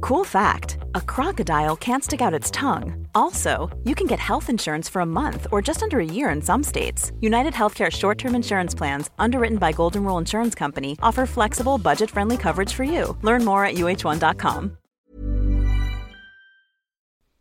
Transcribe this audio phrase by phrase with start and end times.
[0.00, 3.06] Cool fact a crocodile can't stick out its tongue.
[3.14, 6.42] Also, you can get health insurance for a month or just under a year in
[6.42, 7.12] some states.
[7.20, 12.10] United Healthcare short term insurance plans, underwritten by Golden Rule Insurance Company, offer flexible, budget
[12.10, 13.16] friendly coverage for you.
[13.22, 14.78] Learn more at uh1.com.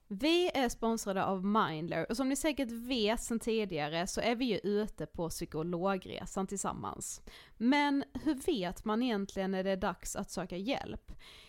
[0.09, 4.45] Vi är sponsrade av Mindler och som ni säkert vet sedan tidigare så är vi
[4.45, 7.21] ju ute på psykologresan tillsammans.
[7.57, 11.11] Men hur vet man egentligen när det är dags att söka hjälp?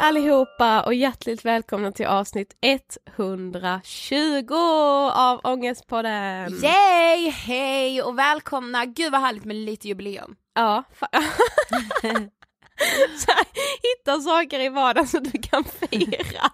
[0.00, 2.56] allihopa och hjärtligt välkomna till avsnitt
[3.16, 4.54] 120
[5.14, 6.52] av Ångestpodden!
[6.62, 7.30] Yay!
[7.30, 8.84] Hej och välkomna!
[8.84, 10.36] Gud vad härligt med lite jubileum.
[10.54, 10.84] Ja,
[12.02, 13.46] här,
[13.82, 16.50] hitta saker i vardagen så du kan fira.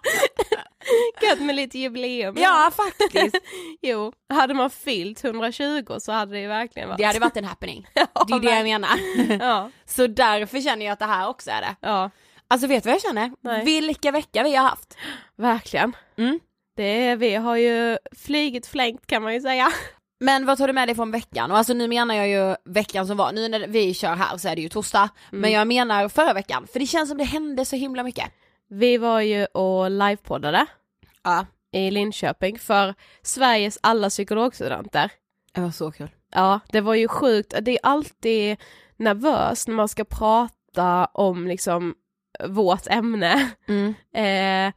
[1.21, 2.35] Gött med lite jubileum.
[2.39, 3.35] Ja, faktiskt.
[3.81, 6.97] jo, hade man fyllt 120 så hade det ju verkligen varit.
[6.97, 7.87] Det hade varit en happening.
[7.93, 8.99] Ja, Det är det jag menar.
[9.39, 11.75] Ja, Så därför känner jag att det här också är det.
[11.81, 12.09] ja,
[12.47, 13.31] Alltså vet du vad jag känner?
[13.41, 13.65] Nej.
[13.65, 14.97] Vilka veckor vi har haft.
[15.35, 15.95] verkligen.
[16.17, 16.39] Mm.
[16.75, 19.67] Det vi har ju flygit flängt kan man ju säga.
[20.19, 21.51] Men vad tar du med dig från veckan?
[21.51, 24.47] Och alltså nu menar jag ju veckan som var, nu när vi kör här så
[24.47, 27.65] är det ju torsdag, men jag menar förra veckan, för det känns som det hände
[27.65, 28.31] så himla mycket.
[28.69, 30.65] Vi var ju och livepoddade
[31.23, 35.11] Ja, i Linköping för Sveriges alla psykologstudenter.
[35.51, 36.09] det var så kul.
[36.31, 37.53] Ja, det var ju sjukt.
[37.61, 38.57] Det är alltid
[38.97, 41.95] nervöst när man ska prata om liksom
[42.47, 43.93] vårt ämne Mm.
[44.15, 44.73] eh,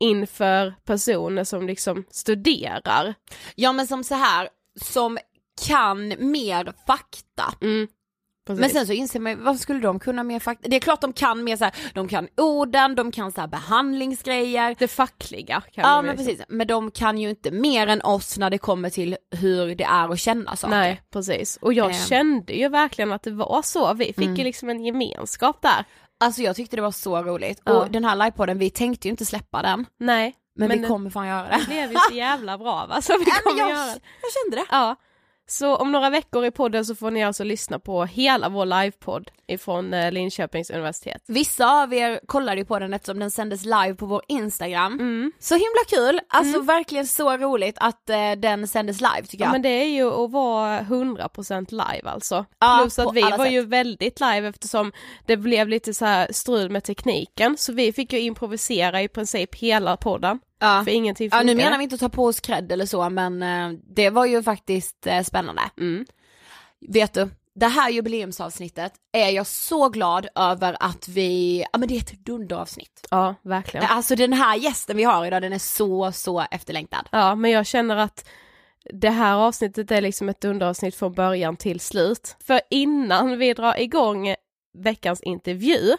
[0.00, 3.14] inför personer som liksom studerar.
[3.54, 4.48] Ja men som så här
[4.80, 5.18] som
[5.66, 7.54] kan mer fakta.
[7.60, 7.88] Mm.
[8.46, 8.60] Precis.
[8.60, 10.68] Men sen så inser man varför skulle de kunna mer fakta?
[10.68, 13.48] Det är klart de kan mer så här, de kan orden, de kan så här
[13.48, 14.76] behandlingsgrejer.
[14.78, 18.02] det fackliga kan Ja man men väl precis, men de kan ju inte mer än
[18.02, 20.76] oss när det kommer till hur det är att känna saker.
[20.76, 21.56] Nej, precis.
[21.60, 21.96] Och jag Eh.
[22.06, 23.94] kände ju verkligen att det var så.
[23.94, 24.34] Vi fick Mm.
[24.36, 25.84] ju liksom en gemenskap där.
[26.24, 27.62] Alltså jag tyckte det var så roligt.
[27.64, 27.72] Ja.
[27.72, 29.86] Och den här livepodden, vi tänkte ju inte släppa den.
[30.00, 31.66] Nej, Men, Men vi kommer fan göra det det.
[31.66, 34.00] blev ju så jävla bra va, så vi Ja, men kommer jag, göra det.
[34.22, 34.66] jag kände det.
[34.70, 34.96] Ja,
[35.46, 39.30] Så om några veckor i podden så får ni alltså lyssna på hela vår livepodd
[39.46, 41.22] ifrån eh, Linköpings universitet.
[41.26, 44.92] Vissa av er kollade ju på den eftersom den sändes live på vår Instagram.
[44.92, 45.32] Mm.
[45.38, 49.52] Så himla kul, alltså verkligen så roligt att eh, den sändes live tycker Ja jag.
[49.52, 52.44] men det är ju att vara 100% live alltså.
[52.58, 53.68] Ja, Plus att vi var ju sätt.
[53.70, 54.92] väldigt live eftersom
[55.26, 59.54] det blev lite så här strul med tekniken så vi fick ju improvisera i princip
[59.54, 60.38] hela podden.
[60.60, 60.82] Ja.
[60.84, 63.42] För ingenting ja nu menar vi inte att ta på oss cred eller så men
[63.42, 65.62] eh, det var ju faktiskt eh, spännande.
[65.78, 66.06] Mm.
[66.88, 71.94] Vet du, det här jubileumsavsnittet är jag så glad över att vi, ja men det
[71.94, 73.06] är ett dunderavsnitt.
[73.10, 73.86] Ja verkligen.
[73.86, 77.08] Alltså den här gästen vi har idag den är så, så efterlängtad.
[77.12, 78.28] Ja men jag känner att
[78.92, 82.36] det här avsnittet är liksom ett underavsnitt från början till slut.
[82.46, 84.34] För innan vi drar igång
[84.78, 85.96] veckans intervju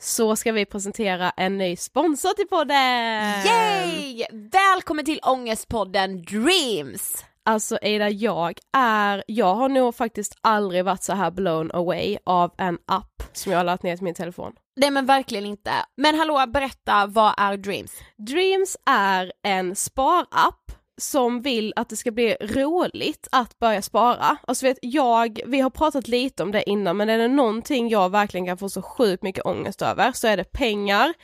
[0.00, 3.46] så ska vi presentera en ny sponsor till podden!
[3.46, 4.26] Yay!
[4.52, 7.24] Välkommen till Ångestpodden Dreams!
[7.46, 12.54] Alltså Ida, jag är, jag har nog faktiskt aldrig varit så här blown away av
[12.58, 14.52] en app som jag har lagt ner till min telefon.
[14.76, 15.70] Nej men verkligen inte.
[15.96, 17.92] Men hallå, berätta, vad är Dreams?
[18.16, 24.36] Dreams är en sparapp som vill att det ska bli roligt att börja spara.
[24.46, 28.10] Alltså vet jag, vi har pratat lite om det innan men är det någonting jag
[28.10, 31.14] verkligen kan få så sjukt mycket ångest över så är det pengar,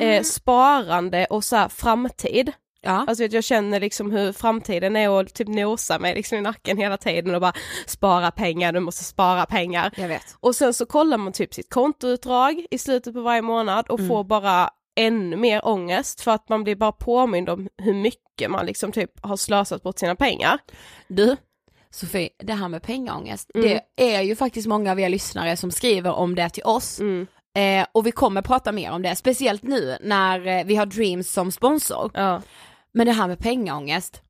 [0.00, 2.52] eh, sparande och så här framtid.
[2.84, 3.04] Ja.
[3.08, 6.76] Alltså vet, jag känner liksom hur framtiden är och typ nosa mig liksom i nacken
[6.76, 7.52] hela tiden och bara
[7.86, 9.92] spara pengar, du måste spara pengar.
[9.96, 10.36] Jag vet.
[10.40, 14.24] Och sen så kollar man typ sitt kontoutdrag i slutet på varje månad och får
[14.24, 18.92] bara ännu mer ångest för att man blir bara påmind om hur mycket man liksom
[18.92, 20.58] typ har slösat bort sina pengar.
[21.08, 21.36] Du,
[21.90, 23.66] Sofie, det här med pengaångest, Mm.
[23.96, 27.00] det är ju faktiskt många av er lyssnare som skriver om det till oss.
[27.00, 27.26] Mm.
[27.58, 31.32] Eh, och vi kommer prata mer om det, speciellt nu när eh, vi har Dreams
[31.32, 32.10] som sponsor.
[32.14, 32.42] Ja,
[32.94, 34.22] Men det här med pengaångest,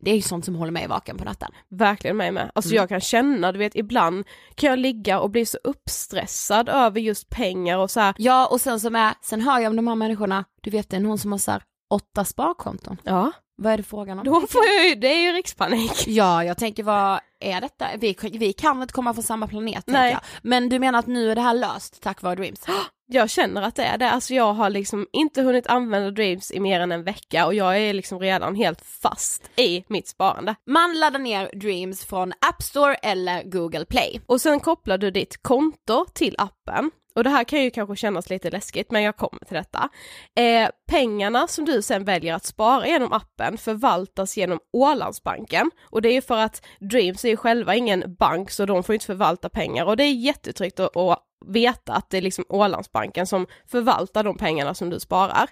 [0.00, 1.52] det är ju sånt som håller mig vaken på natten.
[1.70, 2.50] verkligen mig med.
[2.54, 2.76] Alltså Mm.
[2.76, 4.24] jag kan känna, du vet ibland
[4.54, 8.14] kan jag ligga och bli så uppstressad över just pengar och så här.
[8.18, 10.96] Ja, och sen som är, sen hör jag om de här människorna, du vet det
[10.96, 12.96] är någon som har så här åtta sparkonton.
[13.04, 14.24] ja, Vad är det frågan om?
[14.24, 15.92] då får jag ju, det är ju rikspanik.
[16.08, 17.86] Ja, jag tänker vad är detta?
[17.98, 20.12] Vi, vi kan inte komma från samma planet Nej.
[20.12, 20.20] jag.
[20.42, 22.60] Men du menar att nu är det här löst tack vare Dreams?
[23.10, 26.60] Jag känner att det är det, alltså jag har liksom inte hunnit använda Dreams i
[26.60, 30.54] mer än en vecka och jag är liksom redan helt fast i mitt sparande.
[30.66, 34.20] Man laddar ner Dreams från App Store eller Google Play.
[34.26, 36.90] Och sen kopplar du ditt konto till appen.
[37.14, 39.88] Och det här kan ju kanske kännas lite läskigt men jag kommer till detta.
[40.36, 45.70] Eh, pengarna som du sen väljer att spara genom appen förvaltas genom Ålandsbanken.
[45.90, 48.92] Och det är ju för att Dreams är ju själva ingen bank så de får
[48.92, 53.26] inte förvalta pengar och det är jättetryggt att, att veta att det är liksom Ålandsbanken
[53.26, 55.50] som förvaltar de pengarna som du sparar.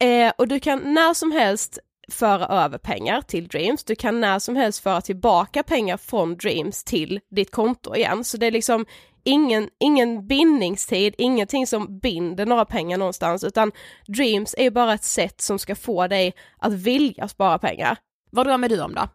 [0.00, 1.78] Eh, och du kan när som helst
[2.10, 6.84] föra över pengar till Dreams, du kan när som helst föra tillbaka pengar från Dreams
[6.84, 8.86] till ditt konto igen, så det är liksom
[9.24, 13.72] ingen, ingen bindningstid, ingenting som binder några pengar någonstans, utan
[14.06, 17.96] Dreams är bara ett sätt som ska få dig att vilja spara pengar.
[18.30, 19.08] Vad drömmer du om då?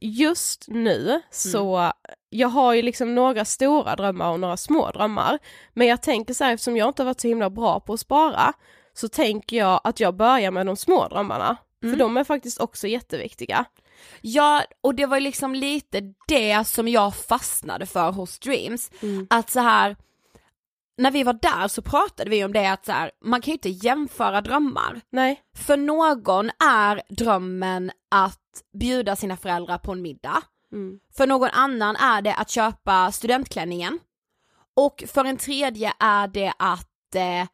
[0.00, 1.92] Just nu så,
[2.30, 5.38] jag har ju liksom några stora drömmar och några små drömmar,
[5.74, 8.00] men jag tänker så här, eftersom jag inte har varit så himla bra på att
[8.00, 8.52] spara,
[8.94, 12.86] så tänker jag att jag börjar med de små drömmarna, för de är faktiskt också
[12.86, 13.64] jätteviktiga.
[14.20, 18.90] Ja, och det var liksom lite det som jag fastnade för hos Dreams.
[19.30, 19.96] Att så här
[20.98, 23.52] när vi var där så pratade vi om det att så här, man kan ju
[23.52, 25.00] inte jämföra drömmar.
[25.12, 30.42] Nej, För någon är drömmen att bjuda sina föräldrar på en middag.
[30.72, 30.98] Mm.
[31.16, 33.98] För någon annan är det att köpa studentklänningen.
[34.76, 37.48] Och för en tredje är det att eh,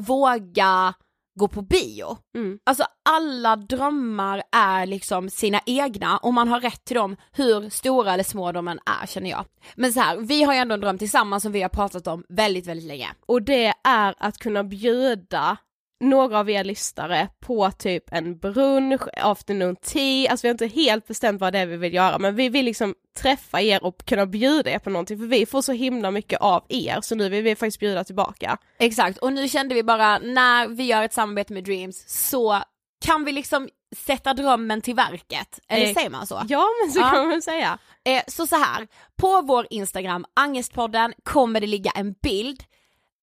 [0.00, 0.94] våga
[1.36, 2.16] gå på bio.
[2.36, 2.58] Mm.
[2.64, 8.12] Alltså alla drömmar är liksom sina egna och man har rätt till dem hur stora
[8.12, 9.44] eller små de än är känner jag.
[9.74, 12.24] Men så här, vi har ju ändå en dröm tillsammans som vi har pratat om
[12.28, 13.08] väldigt, väldigt länge.
[13.26, 15.56] och det är att kunna bjuda
[16.00, 21.06] några av er lyssnare på typ en brunch, afternoon tea, alltså vi har inte helt
[21.06, 24.26] bestämt vad det är vi vill göra men vi vill liksom träffa er och kunna
[24.26, 27.42] bjuda er på någonting för vi får så himla mycket av er så nu vill
[27.42, 28.58] vi faktiskt bjuda tillbaka.
[28.78, 32.62] Exakt, och nu kände vi bara när vi gör ett samarbete med Dreams så
[33.04, 36.42] kan vi liksom sätta drömmen till verket, eller Eh, säger man så?
[36.48, 37.10] Ja men så Ja.
[37.10, 37.78] kan man säga.
[38.04, 38.86] Eh, så så här,
[39.16, 42.62] på vår Instagram, Angestpodden, kommer det ligga en bild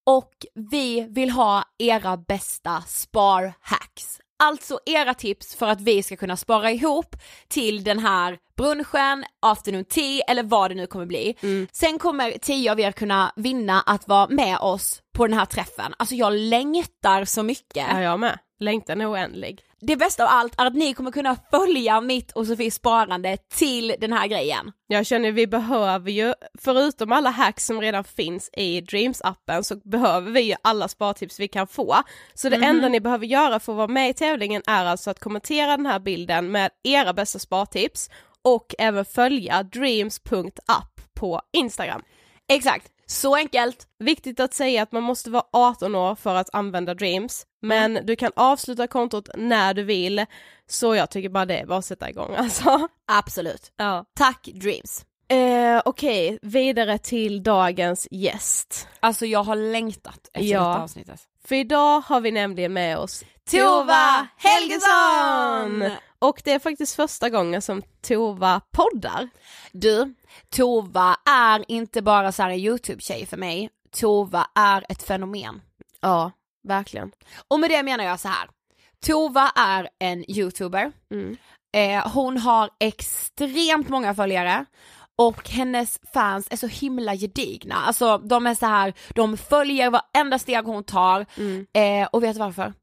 [0.06, 0.32] och
[0.72, 4.20] vi vill ha era bästa sparhacks.
[4.44, 7.16] Alltså era tips för att vi ska kunna spara ihop
[7.48, 11.36] till den här brunchen, afternoon tea eller vad det nu kommer bli.
[11.72, 15.94] Sen kommer tio av er kunna vinna att vara med oss på den här träffen.
[15.98, 17.88] Alltså jag längtar så mycket.
[17.92, 19.62] Ja jag med, längtan är oändlig.
[19.86, 23.96] Det bästa av allt är att ni kommer kunna följa mitt och Sofies sparande till
[24.00, 24.72] den här grejen.
[24.88, 30.32] Jag känner vi behöver ju, förutom alla hacks som redan finns i Dreams-appen så behöver
[30.32, 31.96] vi ju alla spartips vi kan få.
[32.34, 35.20] Så det enda ni behöver göra för att vara med i tävlingen är alltså att
[35.20, 38.10] kommentera den här bilden med era bästa spartips
[38.42, 42.02] och även följa dreams.app på Instagram.
[42.50, 43.88] Exakt, så enkelt.
[44.00, 48.16] Viktigt att säga att man måste vara 18 år för att använda Dreams, men du
[48.16, 50.26] kan avsluta kontot när du vill,
[50.68, 52.88] så jag tycker bara det är bara att sätta igång alltså.
[53.08, 53.72] Absolut.
[53.78, 54.06] Ja.
[54.18, 55.06] Tack Dreams.
[55.28, 58.88] Eh, Okej, vidare till dagens gäst.
[59.00, 60.60] Alltså jag har längtat efter Ja.
[60.60, 61.22] detta avsnittet.
[61.46, 65.92] För idag har vi nämligen med oss Tova Helgesson!
[66.20, 69.30] Och det är faktiskt första gången som Tova poddar.
[69.72, 70.14] Du,
[70.50, 75.62] Tova är inte bara så här en YouTube-tjej för mig, Tova är ett fenomen.
[76.02, 76.32] Ja,
[76.68, 77.12] verkligen.
[77.48, 78.50] Och med det menar jag så här.
[79.06, 81.38] Tova är en YouTuber, Mm.
[81.76, 84.66] eh, hon har extremt många följare
[85.18, 90.40] och hennes fans är så himla gedigna, alltså de är så här, de följer varenda
[90.40, 91.66] steg hon tar Mm.
[91.74, 92.74] eh, och vet du varför?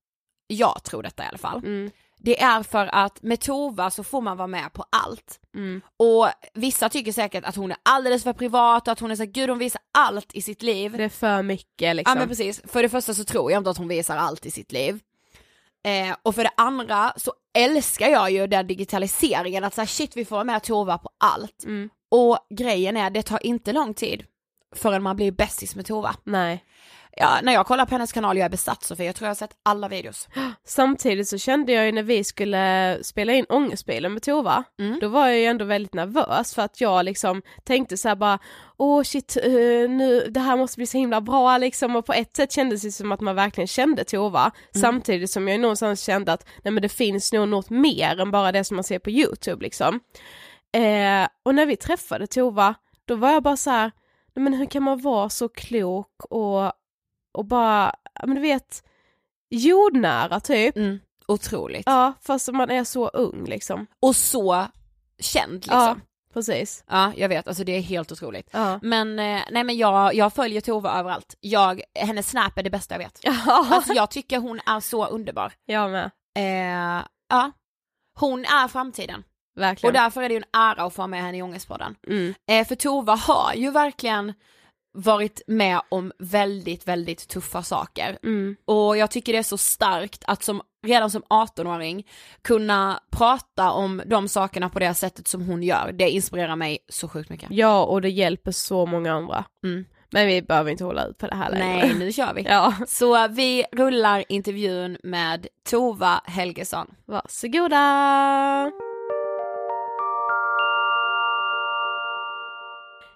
[0.52, 1.58] Jag tror detta i alla fall.
[1.58, 1.90] Mm.
[2.22, 5.40] Det är för att med Tova så får man vara med på allt.
[5.54, 5.80] Mm.
[5.96, 9.22] Och vissa tycker säkert att hon är alldeles för privat och att hon är så
[9.22, 10.96] här, gud hon visar allt i sitt liv.
[10.96, 12.18] Det är för mycket Ja liksom.
[12.18, 14.72] men precis, för det första så tror jag inte att hon visar allt i sitt
[14.72, 15.00] liv.
[15.84, 20.24] Eh, och för det andra så älskar jag ju den digitaliseringen, att säga shit vi
[20.24, 21.64] får vara med Tova på allt.
[21.64, 21.90] Mm.
[22.08, 24.24] Och grejen är, det tar inte lång tid
[24.76, 26.16] förrän man blir bästis med Tova.
[26.24, 26.64] Nej.
[27.16, 29.34] Ja, när jag kollar på hennes kanal, jag är besatt Sofie, jag tror jag har
[29.34, 30.28] sett alla videos.
[30.64, 34.98] Samtidigt så kände jag ju när vi skulle spela in Ångestbilen med Tova, Mm.
[35.00, 38.38] då var jag ju ändå väldigt nervös för att jag liksom tänkte så bara
[38.76, 39.50] åh shit, eh,
[39.90, 42.92] nu, det här måste bli så himla bra liksom och på ett sätt kändes det
[42.92, 46.88] som att man verkligen kände Tova samtidigt som jag någonstans kände att nej men det
[46.88, 50.00] finns nog något mer än bara det som man ser på YouTube liksom.
[50.72, 52.74] Eh, och när vi träffade Tova,
[53.04, 53.90] då var jag bara så här,
[54.34, 56.72] men hur kan man vara så klok och,
[57.32, 58.82] och bara, ja men du vet,
[59.50, 60.76] jordnära typ.
[60.76, 60.98] Mm.
[61.28, 61.82] Otroligt.
[61.86, 63.86] Ja, fast man är så ung liksom.
[64.02, 64.66] Och så
[65.18, 65.78] känd liksom.
[65.78, 65.96] Ja, Ja.
[66.34, 66.84] precis.
[67.16, 68.48] jag vet, alltså det är helt otroligt.
[68.52, 68.78] Ja.
[68.82, 71.34] Men eh, nej men jag, jag följer Tova överallt.
[71.40, 73.18] Jag, hennes snap är det bästa jag vet.
[73.22, 75.52] Ja, Alltså jag tycker hon är så underbar.
[75.66, 76.10] jag med.
[76.38, 77.52] Eh, ja,
[78.18, 79.24] hon är framtiden.
[79.56, 79.94] Och Verkligen.
[79.94, 81.96] därför är det ju en ära att få med henne i Ångestpodden.
[82.06, 82.34] Mm.
[82.50, 84.32] Eh, för Tova har ju verkligen
[84.92, 88.18] varit med om väldigt, väldigt tuffa saker.
[88.22, 88.56] Mm.
[88.64, 92.06] Och jag tycker det är så starkt att som, redan som 18-åring
[92.42, 95.92] kunna prata om de sakerna på det sättet som hon gör.
[95.92, 97.48] Det inspirerar mig så sjukt mycket.
[97.50, 99.44] Ja, och det hjälper så många andra.
[99.64, 99.84] Mm.
[100.12, 101.66] Men vi behöver inte hålla ut på det här längre.
[101.86, 102.42] Nej, nu kör vi.
[102.48, 106.86] Ja, Så vi rullar intervjun med Tova Helgesson.
[107.06, 108.70] varsågoda!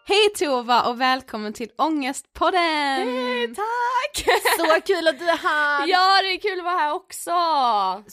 [0.06, 3.54] Hej Tova och välkommen till Ångestpodden!
[3.54, 4.26] tack!
[4.58, 5.86] Så kul att du är här!
[5.88, 7.30] Ja det är kul att vara här också!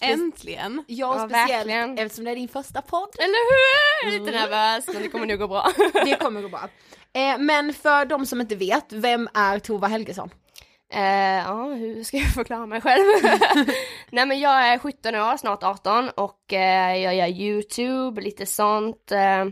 [0.06, 0.84] Äntligen!
[0.88, 1.98] Jag Ja, speciellt verkligen.
[1.98, 3.10] eftersom det är din första podd.
[3.20, 4.20] Eller hur?
[4.20, 5.72] Lite nervös men det kommer nog gå bra.
[6.06, 6.70] Det kommer gå bra.
[7.14, 10.30] Eh, men för de som inte vet, vem är Tova Helgesson?
[10.94, 13.06] Eh, ja, hur ska jag förklara mig själv?
[14.12, 19.12] Nej men jag är 17 år, snart 18 och eh, jag gör YouTube, lite sånt.
[19.12, 19.46] Eh,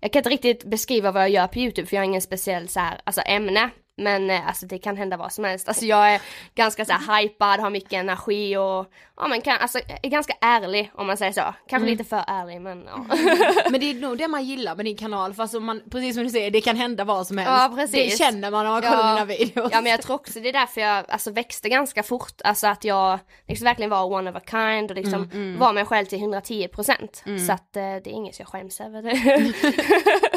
[0.00, 2.68] jag kan inte riktigt beskriva vad jag gör på YouTube för jag har ingen speciell
[2.68, 3.70] så här, alltså ämne.
[3.98, 5.68] Men eh, alltså det kan hända vad som helst.
[5.68, 6.20] Alltså jag är
[6.54, 10.90] ganska så här hypad, har mycket energi och ja men kan, alltså är ganska ärlig
[10.94, 11.54] om man säger så.
[11.68, 13.06] Kanske lite för ärlig men ja.
[13.70, 16.24] Men det är nog det man gillar med din kanal, för alltså man, precis som
[16.24, 17.52] du säger, det kan hända vad som helst.
[17.52, 18.12] Ja, precis.
[18.18, 19.12] Det känner man när man kollar Ja.
[19.12, 19.68] dina videos.
[19.72, 22.84] Ja men jag tror också det är därför jag alltså, växte ganska fort, alltså att
[22.84, 26.18] jag liksom verkligen var one of a kind och liksom Mm, var mig själv till
[26.18, 29.02] 110% så att eh, det är inget jag skäms över.
[29.02, 29.52] Det.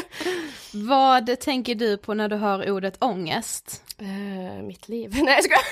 [0.72, 3.49] Vad tänker du på när du hör ordet ångest?
[4.00, 5.64] Eh, mitt liv, nej jag skojar.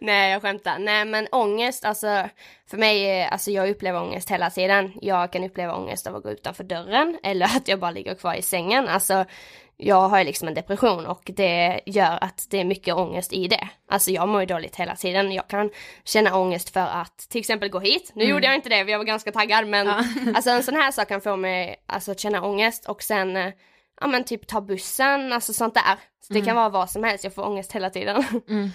[0.00, 2.28] Nej jag skämtar, nej men ångest alltså
[2.66, 4.92] för mig, alltså jag upplever ångest hela tiden.
[5.02, 8.34] Jag kan uppleva ångest av att gå utanför dörren eller att jag bara ligger kvar
[8.34, 8.88] i sängen.
[8.88, 9.24] Alltså
[9.76, 13.48] jag har ju liksom en depression och det gör att det är mycket ångest i
[13.48, 13.68] det.
[13.88, 15.32] Alltså jag mår ju dåligt hela tiden.
[15.32, 15.70] Jag kan
[16.04, 18.10] känna ångest för att till exempel gå hit.
[18.14, 19.88] Nu gjorde jag inte det jag var ganska taggad men
[20.34, 23.52] alltså en sån här sak kan få mig alltså, att känna ångest och sen eh,
[24.00, 25.98] ja men typ ta bussen, alltså sånt där.
[26.26, 28.24] Så det kan vara vad som helst, jag får ångest hela tiden.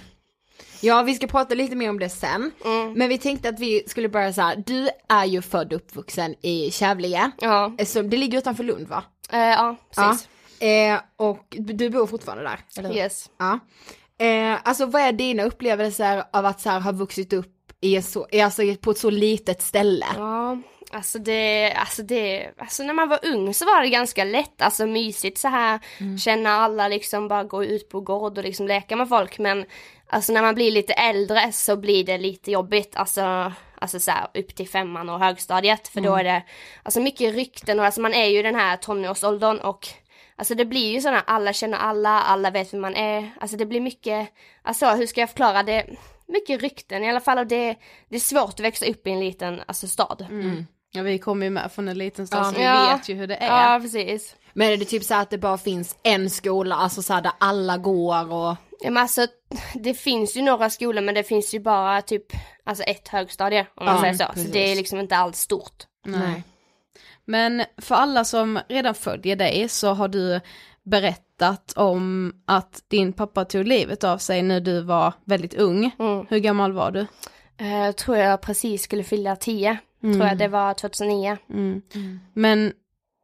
[0.83, 2.51] Ja, vi ska prata lite mer om det sen.
[2.65, 2.93] Mm.
[2.93, 4.55] Men vi tänkte att vi skulle börja så här.
[4.65, 7.31] du är ju född och uppvuxen i Kävlinge.
[7.41, 9.03] ja, Så det ligger utanför Lund va?
[9.31, 10.27] eh, ja precis.
[10.59, 10.67] Ja.
[10.67, 12.95] Eh, och du bor fortfarande där, eller hur?
[12.95, 13.29] Yes.
[13.37, 13.59] Ja.
[14.25, 18.27] Eh, alltså vad är dina upplevelser av att så här, ha vuxit upp i så,
[18.43, 20.05] alltså på ett så litet ställe.
[20.15, 20.57] Ja,
[20.93, 24.85] alltså det, alltså det, alltså när man var ung så var det ganska lätt, alltså
[24.85, 25.79] mysigt så här,
[26.17, 29.65] känna alla liksom bara gå ut på gård och liksom leka med folk men
[30.07, 34.27] alltså när man blir lite äldre så blir det lite jobbigt, alltså Alltså så här,
[34.33, 36.43] upp till femman och högstadiet för då är det
[36.83, 39.87] alltså mycket rykten och alltså man är ju den här tonårsåldern och
[40.35, 43.31] Alltså det blir ju sådana, alla känner alla, alla vet vem man är.
[43.39, 44.29] Alltså det blir mycket,
[44.61, 45.85] alltså hur ska jag förklara det?
[46.27, 47.75] Mycket rykten i alla fall och det,
[48.09, 50.25] det är svårt att växa upp i en liten alltså, stad.
[50.91, 52.51] Ja vi kommer ju med från en liten stad Ja.
[52.51, 52.95] så vi Ja.
[52.97, 53.73] vet ju hur det är.
[53.73, 54.35] Ja precis.
[54.53, 57.31] Men är det typ så att det bara finns en skola, alltså så här där
[57.37, 58.55] alla går och...
[58.83, 59.27] Ja, men alltså,
[59.75, 62.25] det finns ju några skolor men det finns ju bara typ
[62.63, 64.23] alltså ett högstadie om man Ja, säger så.
[64.27, 64.51] Så precis.
[64.51, 65.83] det är liksom inte alls stort.
[66.05, 66.43] Nej.
[67.25, 70.39] Men för alla som redan följer dig så har du
[70.83, 75.91] berättat om att din pappa tog livet av sig när du var väldigt ung.
[75.99, 76.25] Mm.
[76.29, 76.99] Hur gammal var du?
[77.65, 79.35] Eh, tror jag precis skulle fylla
[80.01, 80.13] 10.
[80.13, 81.37] Tror jag det var 2009.
[81.49, 81.81] Mm.
[82.33, 82.73] Men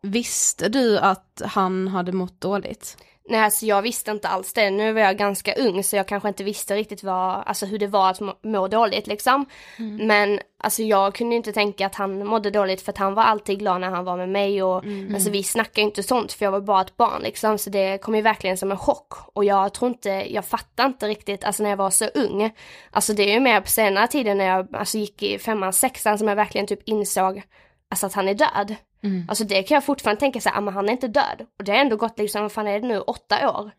[0.02, 2.98] visste du att han hade mått dåligt?
[3.30, 4.70] Nej alltså jag visste inte alls det.
[4.70, 7.88] Nu var jag ganska ung så jag kanske inte visste riktigt vad, alltså hur det
[7.88, 9.46] var att må, dåligt liksom.
[9.78, 13.60] Men alltså jag kunde inte tänka att han mådde dåligt för att han var alltid
[13.60, 16.62] glad när han var med mig och alltså vi snackade inte sånt för jag var
[16.62, 19.92] bara ett barn liksom så det kom ju verkligen som en chock och jag tror
[19.92, 22.52] inte, jag fattar inte riktigt alltså när jag var så ung.
[22.92, 26.18] Alltså det är ju mer på senare tiden när jag alltså gick i femman, sexan
[26.18, 27.44] som jag verkligen typ insåg
[27.90, 28.76] alltså att han är död.
[29.30, 31.46] Alltså det kan jag fortfarande tänka så här, "Ah, men han är inte död.
[31.60, 33.72] Och det har ändå gått liksom, vad fan är det nu, åtta år.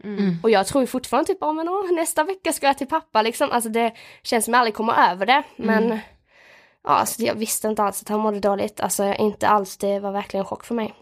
[0.42, 3.22] Och jag tror ju fortfarande typ, ja men åh, nästa vecka ska jag till pappa
[3.22, 3.50] liksom.
[3.52, 5.42] Alltså det känns som jag aldrig kommer över det.
[5.56, 5.88] Men
[6.84, 8.80] ja, alltså jag visste inte alls att han mådde dåligt.
[8.80, 10.94] Alltså inte alls, det var verkligen en chock för mig.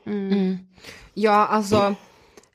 [1.14, 1.94] Ja, alltså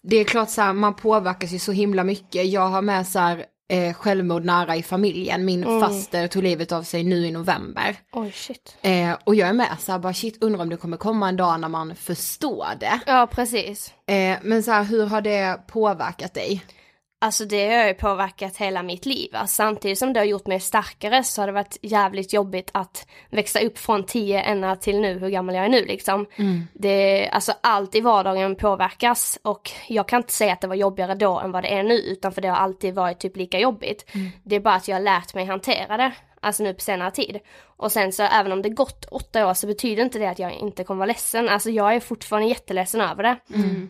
[0.02, 2.46] det är klart så här, man påverkas ju så himla mycket.
[2.48, 5.46] Jag har med så här eh, självmord nära i familjen.
[5.46, 7.96] Min faster tog livet av sig nu i november.
[8.12, 8.78] Oj shit.
[8.82, 11.36] Eh, och jag är med så här, bara shit, undrar om det kommer komma en
[11.36, 13.00] dag när man förstår det.
[13.06, 13.94] Ja precis.
[14.08, 16.62] Eh, men så här, hur har det påverkat dig?
[17.24, 19.30] Alltså det har ju påverkat hela mitt liv.
[19.34, 23.08] Alltså, samtidigt som det har gjort mig starkare så har det varit jävligt jobbigt att
[23.30, 26.26] växa upp från 10 ända till nu, hur gammal jag är nu liksom.
[26.74, 31.16] Det, alltså allt i vardagen påverkas och jag kan inte säga att det var jobbigare
[31.16, 34.06] då än vad det är nu utan för det har alltid varit typ lika jobbigt.
[34.44, 37.40] Det är bara att jag har lärt mig hantera det, alltså nu på senare tid.
[37.78, 40.54] Och sen så även om det gått åtta år så betyder inte det att jag
[40.54, 41.50] inte kommer vara ledsen.
[41.50, 43.38] Alltså jag är fortfarande jätteledsen över det.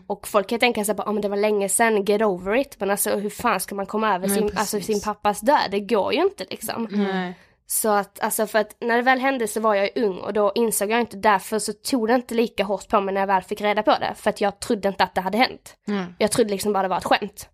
[0.06, 2.76] Och folk kan tänka sig bara, oh, men det var länge sedan, get over it.
[2.80, 5.70] Men alltså hur fan ska man komma över sin, alltså, sin pappas död?
[5.70, 6.88] Det går ju inte liksom.
[6.90, 7.34] Nej.
[7.66, 10.52] Så att, alltså för att när det väl hände så var jag ung och då
[10.54, 13.42] insåg jag inte, därför så tog det inte lika hårt på mig när jag väl
[13.42, 14.14] fick reda på det.
[14.16, 15.76] För att jag trodde inte att det hade hänt.
[16.18, 17.48] Jag trodde liksom bara det var ett skämt.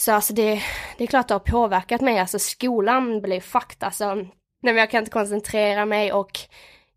[0.00, 0.62] Så alltså det,
[0.98, 4.14] det är klart det har påverkat mig, alltså skolan blev fucked alltså.
[4.14, 4.28] Nej
[4.62, 6.38] men jag kan inte koncentrera mig och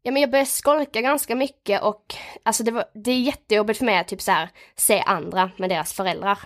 [0.06, 3.86] Ja men jag började skolka ganska mycket och alltså det, var, det är jättejobbigt för
[3.86, 6.40] mig att typ så här, se andra med deras föräldrar.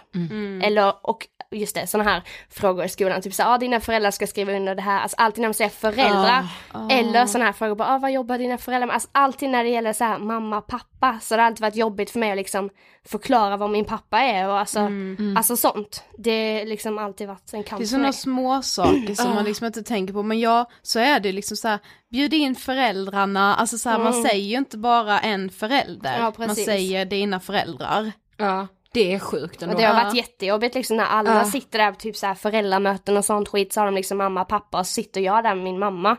[0.63, 4.27] Eller, och just det, sådana här frågor i skolan, typ så ah, dina föräldrar ska
[4.27, 6.47] skriva under det här, alltså alltid när man säger föräldrar.
[6.91, 8.93] Eller sådana här frågor, bara, ah, vad jobbar dina föräldrar med?
[8.93, 12.10] Alltså alltid när det gäller så här, mamma, pappa, så har det alltid varit jobbigt
[12.10, 12.69] för mig att liksom
[13.05, 14.89] förklara vad min pappa är och alltså,
[15.38, 16.03] alltså sånt.
[16.17, 19.67] Det är liksom alltid varit en kamp Det är sådana små saker som man liksom
[19.67, 21.79] inte tänker på, men ja, så är det liksom så här,
[22.12, 26.33] bjud in föräldrarna, alltså så här, man säger ju inte bara en förälder, Mm.
[26.38, 28.12] Ja, man säger dina föräldrar.
[28.38, 29.75] Ja, det är sjukt ändå.
[29.75, 33.17] Och det har varit jättejobbigt liksom när alla sitter där på typ så här föräldramöten
[33.17, 35.63] och sånt skit så har de liksom mamma och pappa och sitter jag där med
[35.63, 36.17] min mamma.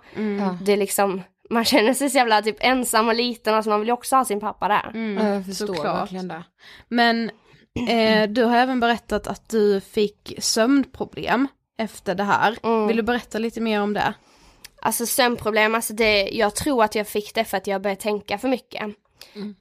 [0.62, 3.88] Det är liksom, man känner sig så jävla typ ensam och liten, alltså man vill
[3.88, 4.90] ju också ha sin pappa där.
[4.94, 6.00] Ja, jag förstår såklart.
[6.00, 6.42] verkligen det.
[6.88, 7.30] Men
[7.88, 12.58] eh, du har även berättat att du fick sömnproblem efter det här.
[12.62, 12.86] Mm.
[12.86, 14.14] Vill du berätta lite mer om det?
[14.82, 18.38] Alltså sömnproblem, alltså det, jag tror att jag fick det för att jag började tänka
[18.38, 18.82] för mycket.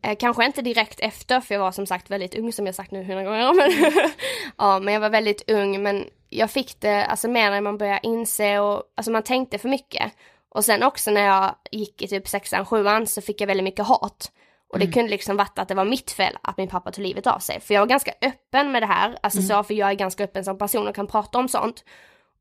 [0.02, 2.92] Eh, kanske inte direkt efter för jag var som sagt väldigt ung som jag sagt
[2.92, 3.54] nu hundra gånger.
[3.54, 3.92] Men,
[4.58, 8.00] ja men jag var väldigt ung men jag fick det alltså mer när man började
[8.04, 10.12] inse och alltså man tänkte för mycket.
[10.50, 13.86] Och sen också när jag gick i typ sexan, sjuan så fick jag väldigt mycket
[13.86, 14.32] hat.
[14.70, 17.28] Och det kunde liksom varit att det var mitt fel att min pappa tog livet
[17.28, 17.60] av sig.
[17.60, 20.44] För jag var ganska öppen med det här, alltså så, för jag är ganska öppen
[20.44, 21.84] som person och kan prata om sånt.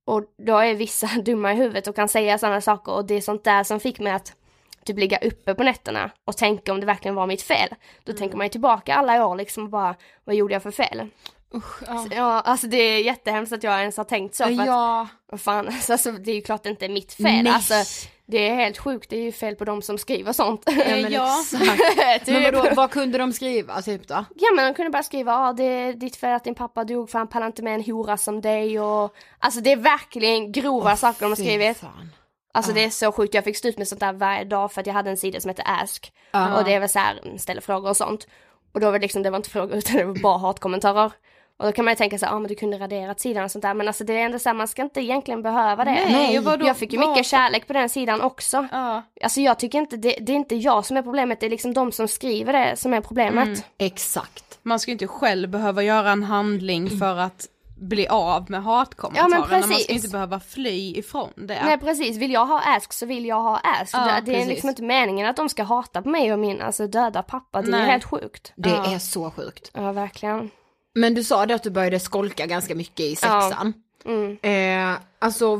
[0.04, 3.20] Och då är vissa dumma i huvudet och kan säga sådana saker och det är
[3.20, 4.32] sånt där som fick mig att
[4.86, 7.68] typ ligga uppe på nätterna och tänka om det verkligen var mitt fel.
[8.04, 9.94] Då tänker man ju tillbaka alla år liksom och bara,
[10.24, 11.08] vad gjorde jag för fel?
[11.54, 11.98] Usch, ja.
[11.98, 14.44] Så, ja, alltså det är jättehemskt att jag ens har tänkt så.
[14.44, 17.44] För att, Ja, vad fan, alltså, det är ju klart inte mitt fel.
[17.44, 17.52] Nej.
[17.52, 17.74] Alltså,
[18.28, 20.62] det är helt sjukt, det är ju fel på de som skriver sånt.
[20.66, 21.44] ja, men Ja.
[22.26, 24.24] Men vadå, vad kunde de skriva typ då?
[24.34, 26.84] Ja men de kunde bara skriva, ja ah, det är ditt fel att din pappa
[26.84, 30.52] dog för han pallar inte med en hora som dig och Alltså det är verkligen
[30.52, 31.76] grova saker de har skrivit.
[31.78, 32.10] fan.
[32.56, 34.80] Alltså det är så sjukt, jag fick stå ut med sånt där varje dag för
[34.80, 36.12] att jag hade en sida som hette Ask.
[36.56, 38.26] Och det var så här, ställer frågor och sånt.
[38.72, 41.12] Och då var det liksom, det var inte frågor utan det var bara hatkommentarer.
[41.58, 43.50] Och då kan man ju tänka så ja ah, men du kunde raderat sidan och
[43.50, 43.74] sånt där.
[43.74, 45.90] Men alltså det är ändå så här, man ska inte egentligen behöva det.
[45.90, 46.66] Nej, vadå?
[46.66, 48.68] jag fick ju Vad- mycket kärlek på den sidan också.
[48.72, 49.02] Ja.
[49.22, 51.74] Alltså jag tycker inte, det, det är inte jag som är problemet, det är liksom
[51.74, 53.46] de som skriver det som är problemet.
[53.46, 53.60] Mm.
[53.78, 54.58] Exakt.
[54.62, 58.62] Man ska ju inte själv behöva göra en handling för att bli av med Ja,
[58.62, 59.66] men hatkommentarerna.
[59.66, 61.62] man ska inte behöva fly ifrån det.
[61.64, 63.94] Nej precis, vill jag ha ask så vill jag ha ask.
[63.94, 66.60] Ja, det, det är liksom inte meningen att de ska hata på mig och min
[66.62, 67.86] alltså, döda pappa, det är Nej.
[67.86, 68.52] helt sjukt.
[68.56, 68.94] Det Ja.
[68.94, 69.70] är så sjukt.
[69.74, 70.50] Ja verkligen.
[70.94, 73.72] Men du sa det att du började skolka ganska mycket i sexan.
[74.04, 74.38] Mm.
[74.42, 75.56] Eh, alltså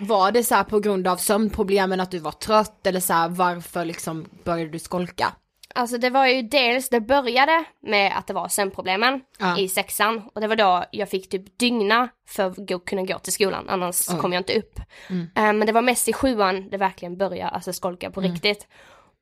[0.00, 3.28] var det så här på grund av sömnproblemen att du var trött eller så här
[3.28, 5.32] varför liksom började du skolka?
[5.74, 9.58] Alltså det var ju dels, det började med att det var sömnproblemen Ja.
[9.58, 13.32] i sexan och det var då jag fick typ dygna för att kunna gå till
[13.32, 14.18] skolan, annars Oj.
[14.18, 14.80] kom jag inte upp.
[15.10, 15.22] Mm.
[15.36, 18.66] Eh, men det var mest i sjuan det verkligen började, alltså skolka på riktigt.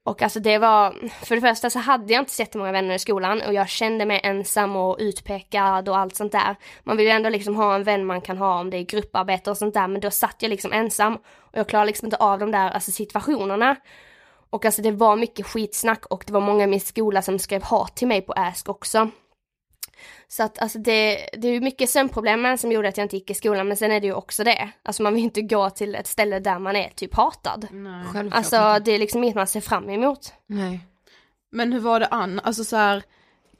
[0.04, 2.98] Och alltså det var, för det första så hade jag inte så jättemånga vänner i
[2.98, 6.56] skolan och jag kände mig ensam och utpekad och allt sånt där.
[6.82, 9.50] Man vill ju ändå liksom ha en vän man kan ha om det är grupparbete
[9.50, 12.38] och sånt där men då satt jag liksom ensam och jag klarade liksom inte av
[12.38, 13.76] de där alltså, situationerna.
[14.50, 17.62] Och alltså det var mycket skitsnack och det var många i min skola som skrev
[17.62, 19.10] hat till mig på Ask också.
[20.28, 23.30] Så att alltså det, det är ju mycket sömnproblemen som gjorde att jag inte gick
[23.30, 24.70] i skolan men sen är det ju också det.
[24.82, 27.66] Alltså man vill inte gå till ett ställe där man är typ hatad.
[28.12, 28.80] Självklart Alltså inte.
[28.80, 30.32] det är liksom inget man ser fram emot.
[30.46, 30.80] Nej.
[31.52, 32.40] Men hur var det Ann?
[32.44, 33.02] Alltså så här,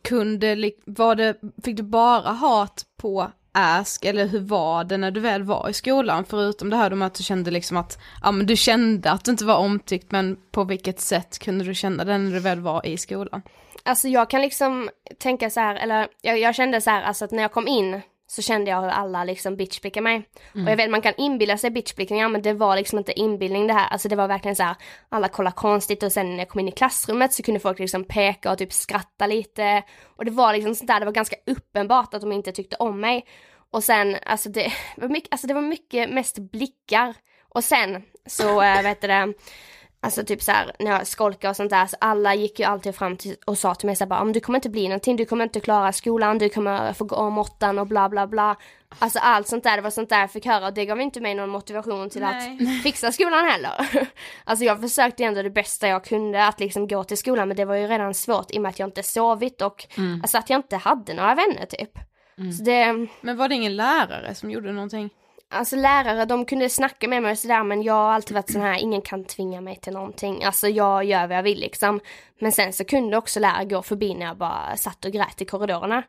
[0.05, 5.21] kunde, var det, fick du bara hat på Ask eller hur var det när du
[5.21, 6.25] väl var i skolan?
[6.25, 9.31] Förutom det här med att du kände liksom att, ja men du kände att du
[9.31, 12.87] inte var omtyckt men på vilket sätt kunde du känna det när du väl var
[12.87, 13.43] i skolan?
[13.83, 17.31] Alltså jag kan liksom tänka så här, eller jag, jag kände så här, alltså att
[17.31, 20.29] när jag kom in så kände jag hur alla liksom bitchblickade mig.
[20.65, 23.73] Och jag vet man kan inbilla sig bitchblickningar men det var liksom inte inbildning det
[23.73, 23.89] här.
[23.89, 24.77] Alltså det var verkligen så här,
[25.09, 28.05] alla kollade konstigt och sen när jag kom in i klassrummet så kunde folk liksom
[28.05, 29.83] peka och typ skratta lite.
[30.17, 33.01] Och det var liksom sånt där, det var ganska uppenbart att de inte tyckte om
[33.01, 33.27] mig.
[33.71, 37.15] Och sen, alltså det var mycket, alltså det var mycket mest blickar.
[37.49, 39.35] Och sen så, äh, vet du det,
[40.01, 42.95] Alltså typ så här, när jag skolkade och sånt där, så alla gick ju alltid
[42.95, 45.17] fram till och sa till mig så här bara, "Om du kommer inte bli någonting,
[45.17, 48.57] du kommer inte klara skolan, du kommer få gå om åttan och bla bla bla.
[48.99, 51.21] Alltså allt sånt där, det var sånt där jag fick höra och det gav inte
[51.21, 52.59] mig någon motivation till Nej.
[52.77, 53.89] att fixa skolan heller.
[54.45, 57.65] alltså jag försökte ändå det bästa jag kunde att liksom gå till skolan men det
[57.65, 59.87] var ju redan svårt i och med att jag inte sovit och
[60.23, 61.91] alltså att jag inte hade några vänner typ.
[62.59, 65.11] Så det, Men var det ingen lärare som gjorde någonting?
[65.51, 68.61] Alltså lärare, de kunde snacka med mig och sådär men jag har alltid varit sån
[68.63, 70.45] här, ingen kan tvinga mig till någonting.
[70.45, 72.01] Alltså jag gör vad jag vill liksom.
[72.41, 75.45] Men sen så kunde också lärare gå förbi när jag bara satt och grät i
[75.45, 76.03] korridorerna.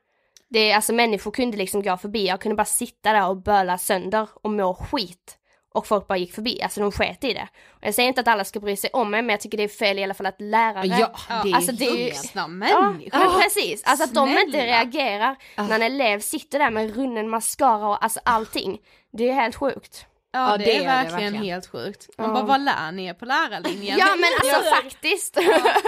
[0.49, 4.27] Det, alltså människor kunde liksom gå förbi, jag kunde bara sitta där och böla sönder
[4.43, 5.35] och må skit.
[5.73, 7.47] Och folk bara gick förbi, alltså de sket i det.
[7.69, 9.63] Och jag säger inte att alla ska bry sig om mig men jag tycker det
[9.63, 11.11] är fel i alla fall att lärare Ja,
[11.43, 13.19] det är alltså, det är ju- Vuxna Ja, människor.
[13.19, 13.83] men precis.
[13.85, 18.19] Alltså att de inte reagerar när en elev sitter där med runnen mascara och alltså
[18.23, 18.79] allting.
[19.11, 20.05] Det är helt sjukt.
[20.31, 21.43] Ja, Ja, det, det är är verkligen, verkligen.
[21.43, 22.09] helt sjukt.
[22.17, 23.97] Man bara, vad lär ni er på lärarlinjen?
[23.99, 25.37] Ja men alltså faktiskt.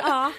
[0.04, 0.32] Ja.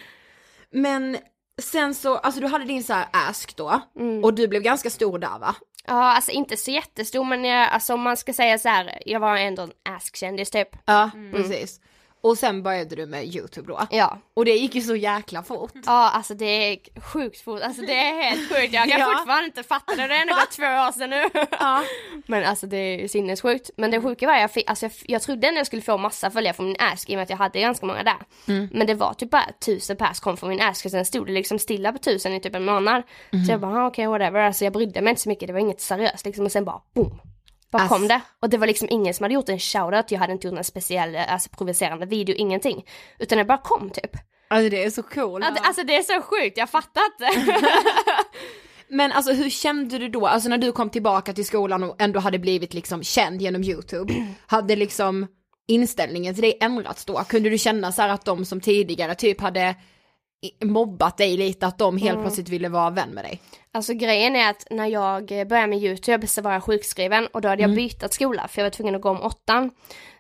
[0.70, 1.18] Men
[1.62, 4.24] sen så, alltså du hade din så här ask då Mm.
[4.24, 5.54] och du blev ganska stor där va?
[5.86, 9.20] Ja alltså inte så jättestor men jag, alltså om man ska säga så här, jag
[9.20, 10.68] var ändå en ask-kändis typ.
[10.84, 11.80] Ja, precis.
[12.24, 13.86] Och sen började du med YouTube då.
[13.90, 14.18] Ja.
[14.34, 15.72] Och det gick ju så jäkla fort.
[15.86, 18.74] Ja alltså det är sjukt fort, alltså det är helt sjukt.
[18.74, 19.14] Jag kan Ja.
[19.18, 21.24] fortfarande inte fatta det, det har ändå två år sedan nu.
[22.26, 23.70] Men alltså det är sinnessjukt.
[23.76, 26.30] Men det sjuka var jag fick, alltså jag, jag trodde ändå jag skulle få massa
[26.30, 28.18] följare från min ask i och med att jag hade ganska många där.
[28.72, 31.32] Men det var typ bara tusen pers kom från min ask och sen stod det
[31.32, 33.02] liksom stilla på tusen i typ en månad.
[33.46, 35.60] Så jag bara ah, okej whatever, alltså jag brydde mig inte så mycket, det var
[35.60, 37.20] inget seriöst liksom och sen bara boom.
[37.72, 37.88] Bara Ass.
[37.88, 38.20] kom det.
[38.42, 40.64] Och det var liksom ingen som hade gjort en shoutout, jag hade inte gjort en
[40.64, 42.84] speciell, alltså provocerande video, ingenting.
[43.18, 44.10] Utan det bara kom typ.
[44.48, 45.44] Alltså det är så coolt.
[45.54, 47.40] Det- Alltså det är så sjukt, jag fattar inte.
[48.88, 52.20] Men alltså hur kände du då, alltså när du kom tillbaka till skolan och ändå
[52.20, 54.14] hade blivit liksom känd genom YouTube,
[54.46, 55.26] hade liksom
[55.68, 57.14] inställningen till dig ändrats då?
[57.28, 59.74] Kunde du känna så här att de som tidigare typ hade
[60.64, 63.40] mobbat dig lite, att de helt plötsligt ville vara vän med dig?
[63.74, 67.48] Alltså grejen är att när jag började med YouTube så var jag sjukskriven och då
[67.48, 69.70] hade jag bytt skola för jag var tvungen att gå om åttan.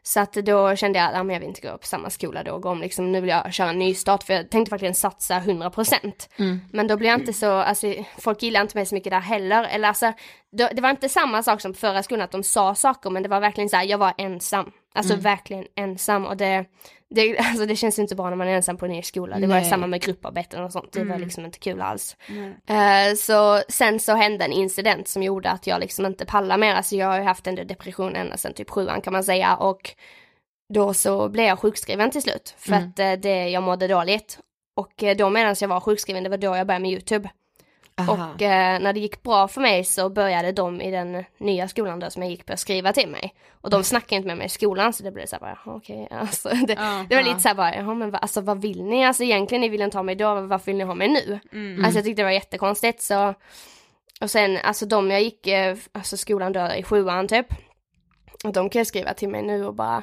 [0.02, 2.52] Så att då kände jag att men jag vill inte gå på samma skola då
[2.52, 4.94] och gå om liksom, nu vill jag köra en ny start för jag tänkte verkligen
[4.94, 6.28] satsa 100%.
[6.72, 9.64] Men då blev jag inte så, alltså folk gillar inte mig så mycket där heller.
[9.64, 10.12] Eller alltså,
[10.52, 13.28] då, det var inte samma sak som förra skolan att de sa saker men det
[13.28, 14.72] var verkligen så här, jag var ensam.
[14.92, 16.64] Alltså verkligen ensam och det,
[17.10, 19.38] det, alltså det känns inte bra när man är ensam på en ny skola.
[19.38, 19.64] Det var Nej.
[19.70, 22.16] samma med grupparbeten och sånt, det var liksom inte kul alls.
[22.66, 26.74] Eh, så sen så hände en incident som gjorde att jag liksom inte pallar mer.
[26.74, 29.90] Alltså jag har ju haft en depression ända sedan typ sjuan kan man säga och
[30.74, 32.88] då så blev jag sjukskriven till slut för Mm.
[32.88, 34.38] att eh, det, jag mådde dåligt.
[34.76, 37.30] Och eh, då medan jag var sjukskriven, det var då jag började med YouTube.
[37.94, 38.12] Aha.
[38.34, 42.00] Och eh, när det gick bra för mig så började de i den nya skolan
[42.00, 43.34] då som jag gick på skriva till mig.
[43.50, 46.08] Och de snackade inte med mig i skolan så det blev så här bara, okej,
[46.10, 46.78] alltså, det,
[47.08, 49.04] det var lite så här bara, jaha men vad, alltså vad vill ni?
[49.04, 51.40] Alltså egentligen ni ville inte ha mig då, varför vill ni ha mig nu?
[51.52, 51.84] Mm.
[51.84, 53.34] Alltså jag tyckte det var jättekonstigt så
[54.20, 57.46] och sen alltså de jag gick, eh, alltså skolan då i sjuan typ.
[58.44, 60.02] Och de kan skriva till mig nu och bara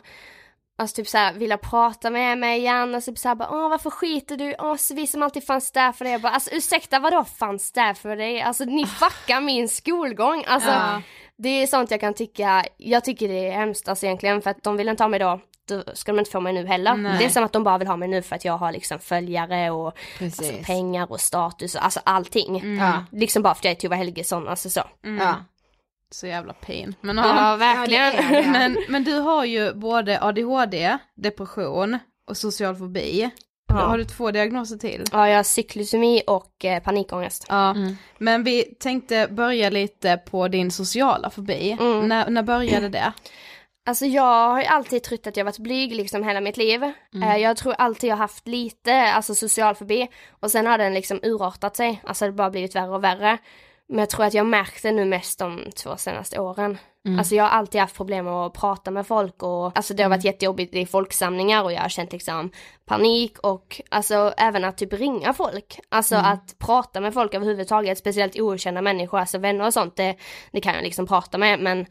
[0.80, 4.38] Alltså typ såhär, vilja prata med mig igen och typ såhär bara, åh varför skiter
[4.38, 4.56] du?
[4.60, 6.12] Åh så vi som alltid fanns där för dig.
[6.12, 8.42] Jag bara, alltså ursäkta vadå fanns där för dig?
[8.42, 10.44] Alltså ni fuckar min skolgång.
[10.48, 11.02] Alltså Ja.
[11.38, 14.64] det är sånt jag kan tycka, jag tycker det är hemskt alltså egentligen för att
[14.64, 16.94] de vill inte ha mig då, då ska de inte få mig nu heller.
[16.96, 17.16] Nej.
[17.20, 19.00] Det är som att de bara vill ha mig nu för att jag har liksom
[19.00, 22.78] följare och alltså, pengar och status och alltså allting.
[22.78, 23.06] Ja.
[23.12, 24.82] Liksom bara för att jag är Tuva Helgesson, alltså så.
[25.02, 25.36] Ja.
[26.12, 26.96] Så jävla pain.
[27.02, 28.04] Men, Ja, verkligen.
[28.16, 28.48] Ja, det det.
[28.50, 33.30] men, men du har ju både ADHD, depression och social fobi.
[33.68, 33.76] Ja.
[33.76, 35.04] Har du två diagnoser till?
[35.12, 37.46] Ja, jag har cyklosemi och eh, panikångest.
[37.50, 37.98] Ja, Mm.
[38.18, 41.78] men vi tänkte börja lite på din sociala fobi.
[41.80, 42.08] Mm.
[42.08, 43.14] När, när började det?
[43.90, 46.84] Alltså jag har ju alltid trott att jag varit blyg liksom hela mitt liv.
[47.24, 50.08] Eh, jag tror alltid jag haft lite, alltså social fobi.
[50.30, 53.38] Och sen har den liksom urartat sig, alltså det har bara blivit värre och värre.
[53.90, 56.78] Men jag tror att jag märkt det nu mest de två senaste åren.
[57.18, 60.10] Alltså jag har alltid haft problem med att prata med folk och alltså det har
[60.10, 62.52] varit jättejobbigt i folksamlingar och jag har känt liksom
[62.86, 65.80] panik och alltså även att typ ringa folk.
[65.90, 70.16] Alltså att prata med folk överhuvudtaget, speciellt okända människor, alltså vänner och sånt, det,
[70.52, 71.86] det kan jag liksom prata med men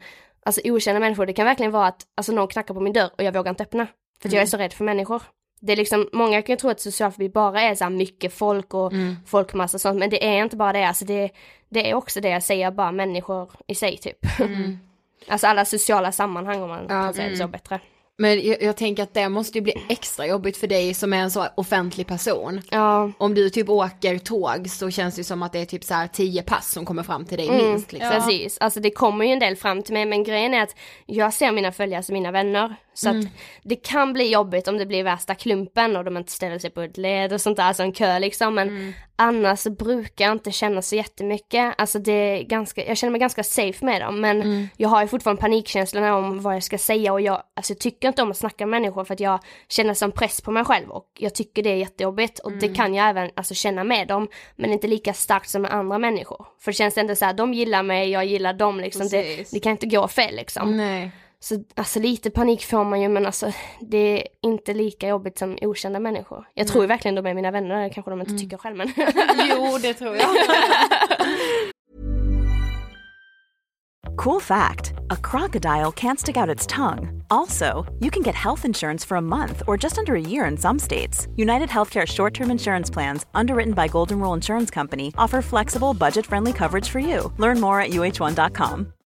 [0.45, 3.23] alltså okända människor, det kan verkligen vara att alltså någon knackar på min dörr och
[3.23, 3.87] jag vågar inte öppna.
[4.21, 5.21] För att jag är så rädd för människor.
[5.59, 8.33] Det är liksom, många kan ju tro att social fobi bara är så här mycket
[8.33, 8.91] folk och
[9.25, 11.29] folkmassa och sånt, men det är inte bara det, alltså det,
[11.69, 14.17] det är också det jag säger, bara människor i sig typ.
[15.27, 17.79] alltså alla sociala sammanhang om man Ja, kan säga det så bättre.
[18.21, 21.17] Men jag, jag tänker att det måste ju bli extra jobbigt för dig som är
[21.17, 22.61] en så offentlig person.
[22.71, 25.93] Ja, Om du typ åker tåg så känns det som att det är typ så
[25.93, 28.11] här tio pass som kommer fram till dig minst liksom.
[28.11, 28.57] precis.
[28.57, 31.51] Alltså det kommer ju en del fram till mig, men grejen är att jag ser
[31.51, 32.75] mina följare som mina vänner.
[32.99, 33.25] Så att
[33.63, 36.81] det kan bli jobbigt om det blir värsta klumpen och de inte ställer sig på
[36.81, 38.55] ett led och sånt där, alltså en kö liksom.
[38.55, 41.73] Men annars så brukar jag inte känna så jättemycket.
[41.77, 44.21] Alltså det är ganska, jag känner mig ganska safe med dem.
[44.21, 47.79] Men jag har ju fortfarande panikkänslorna om vad jag ska säga och jag, alltså jag
[47.79, 50.65] tycker inte om att snacka med människor för att jag känner som press på mig
[50.65, 54.07] själv och jag tycker det är jättejobbigt och det kan jag även alltså, känna med
[54.07, 56.45] dem men inte lika starkt som med andra människor.
[56.59, 59.07] För det känns ändå så här, de gillar mig, jag gillar dem liksom.
[59.07, 60.77] Det, det kan inte gå fel liksom.
[60.77, 61.11] Nej.
[61.41, 65.57] Så alltså lite panik får man ju men alltså det är inte lika jobbigt som
[65.61, 66.45] okända människor.
[66.53, 68.93] Jag tror ju verkligen de är mina vänner, kanske de inte tycker själv men.
[69.49, 70.29] Jo det tror jag.
[74.23, 77.23] Cool fact a crocodile can't stick out its tongue.
[77.29, 80.57] Also, you can get health insurance for a month or just under a year in
[80.57, 81.27] some states.
[81.37, 86.25] United Healthcare short term insurance plans, underwritten by Golden Rule Insurance Company, offer flexible, budget
[86.25, 87.31] friendly coverage for you.
[87.37, 88.93] Learn more at uh1.com.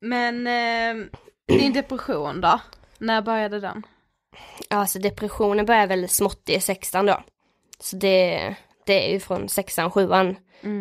[0.00, 1.06] Men eh,
[1.46, 2.60] din depression då?
[2.98, 3.82] När började den?
[4.70, 7.22] Alltså depressionen börjar väl smått i sexan då.
[7.80, 8.54] Så det,
[8.86, 10.36] det är ju från sexan, sjuan.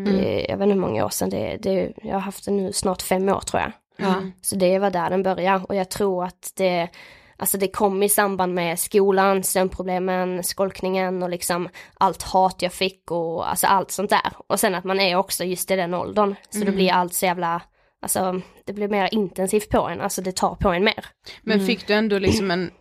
[0.06, 1.58] Det, jag vet inte hur många år sedan det är.
[1.58, 3.72] Det, jag har haft det nu snart fem år tror jag.
[3.98, 4.22] Ja.
[4.42, 6.90] Så det var där den började och jag tror att det,
[7.38, 13.12] alltså det kom i samband med skolan, sömnproblemen, skolkningen och liksom allt hat jag fick
[13.12, 14.34] och alltså allt sånt där.
[14.48, 16.36] Och sen att man är också just i den åldern.
[16.50, 17.62] Så det blir allt så jävla,
[18.02, 21.06] alltså det blir mer intensivt på en, alltså det tar på en mer.
[21.42, 22.72] Men fick du ändå liksom en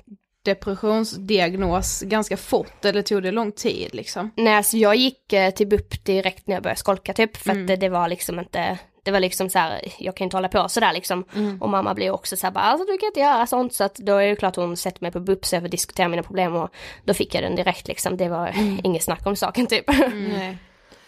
[0.44, 4.30] depressionsdiagnos ganska fort eller tog det lång tid liksom?
[4.36, 7.66] Nej alltså jag gick eh, till BUP direkt när jag började skolka typ för att
[7.66, 10.68] det, det var liksom inte det var liksom så här, jag kan inte hålla på
[10.68, 11.24] sådär liksom.
[11.60, 13.74] Och mamma blev också så här bara, alltså du kan inte göra sånt.
[13.74, 16.08] Så att då är det klart hon sätter mig på BUP så jag får diskutera
[16.08, 16.70] mina problem och
[17.04, 18.16] då fick jag den direkt liksom.
[18.16, 19.84] Det var inget snack om saken typ.
[20.14, 20.58] Nej.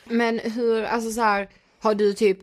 [0.05, 1.49] Men hur, alltså så här,
[1.83, 2.39] har du typ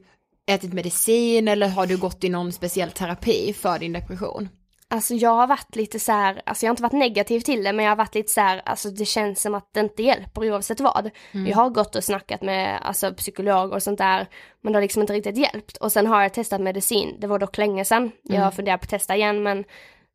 [0.48, 4.50] ätit medicin eller har du gått i någon speciell terapi för din depression?
[4.88, 7.74] Alltså jag har varit lite så här, alltså jag har inte varit negativ till det
[7.74, 10.52] men jag har varit lite så här, alltså det känns som att det inte hjälper
[10.52, 11.10] oavsett vad.
[11.32, 11.48] Mm.
[11.48, 14.28] Jag har gått och snackat med alltså psykologer och sånt där
[14.62, 15.78] men det har liksom inte riktigt hjälpt.
[15.78, 18.12] Och sen har jag testat medicin, det var dock länge sedan.
[18.24, 19.64] Jag har funderat på att testa igen men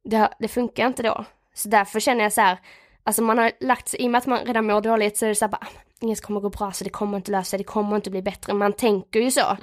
[0.05, 1.25] det, det funkar inte då.
[1.55, 2.59] Så därför känner jag så här,
[3.05, 5.29] alltså man har lagt sig, i och med att man redan mår dåligt så är
[5.29, 5.67] det så här bara,
[6.01, 8.55] inget kommer gå bra så det kommer inte lösa sig, det kommer inte bli bättre.
[8.55, 9.57] Man tänker ju så.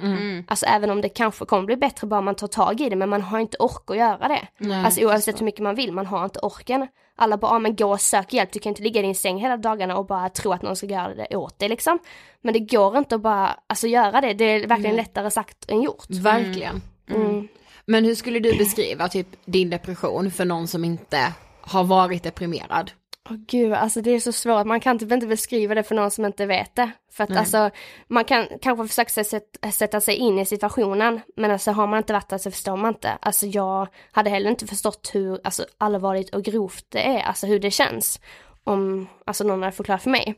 [0.46, 3.08] Alltså även om det kanske kommer bli bättre bara man tar tag i det men
[3.08, 4.72] man har inte ork att göra det.
[4.72, 6.86] alltså oavsett hur mycket man vill, man har inte orken.
[7.20, 9.38] Alla bara, ah, men gå och sök hjälp, du kan inte ligga i din säng
[9.38, 11.98] hela dagarna och bara tro att någon ska göra det åt dig liksom.
[12.42, 15.82] Men det går inte att bara, alltså göra det, det är verkligen lättare sagt än
[15.82, 16.10] gjort.
[16.10, 16.82] Verkligen.
[17.10, 17.48] Mm.
[17.86, 22.90] Men hur skulle du beskriva typ din depression för någon som inte har varit deprimerad?
[23.30, 26.10] Åh gud, alltså det är så svårt, man kan typ inte beskriva det för någon
[26.10, 26.90] som inte vet det.
[27.12, 27.38] För att Nej.
[27.38, 27.70] alltså,
[28.08, 29.24] man kan kanske försöka
[29.72, 32.88] sätta sig in i situationen, men alltså har man inte varit där så förstår man
[32.88, 33.10] inte.
[33.20, 37.58] Alltså jag hade heller inte förstått hur alltså, allvarligt och grovt det är, alltså hur
[37.58, 38.20] det känns.
[38.64, 40.34] Om alltså någon hade förklarat för mig.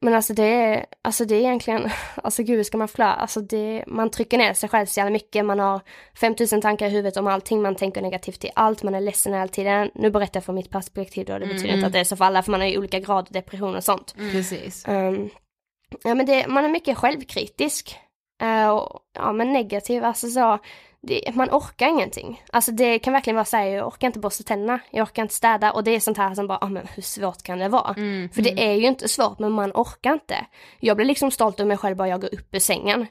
[0.00, 3.84] Men alltså det är, alltså det är egentligen, alltså gud ska man förklara, alltså det,
[3.86, 5.80] man trycker ner sig själv så jävla mycket, man har
[6.20, 9.48] 5000 tankar i huvudet om allting, man tänker negativt till allt, man är ledsen hela
[9.48, 9.90] tiden.
[9.94, 12.24] Nu berättar jag från mitt perspektiv då, det betyder inte att det är så för
[12.24, 14.14] alla, för man har ju olika grad av depression och sånt.
[14.16, 14.84] Precis.
[14.88, 15.30] Ehm,
[16.04, 17.98] ja men det, man är mycket självkritisk.
[18.42, 20.58] Eh, och, ja men negativ, alltså så,
[21.02, 22.42] det, man orkar ingenting.
[22.52, 25.34] Alltså det kan verkligen vara så här, jag orkar inte borsta tänderna, jag orkar inte
[25.34, 27.94] städa och det är sånt här som bara, ja men hur svårt kan det vara?
[28.32, 30.46] För det är ju inte svårt men man orkar inte.
[30.80, 33.06] Jag blir liksom stolt över mig själv bara jag går upp ur sängen.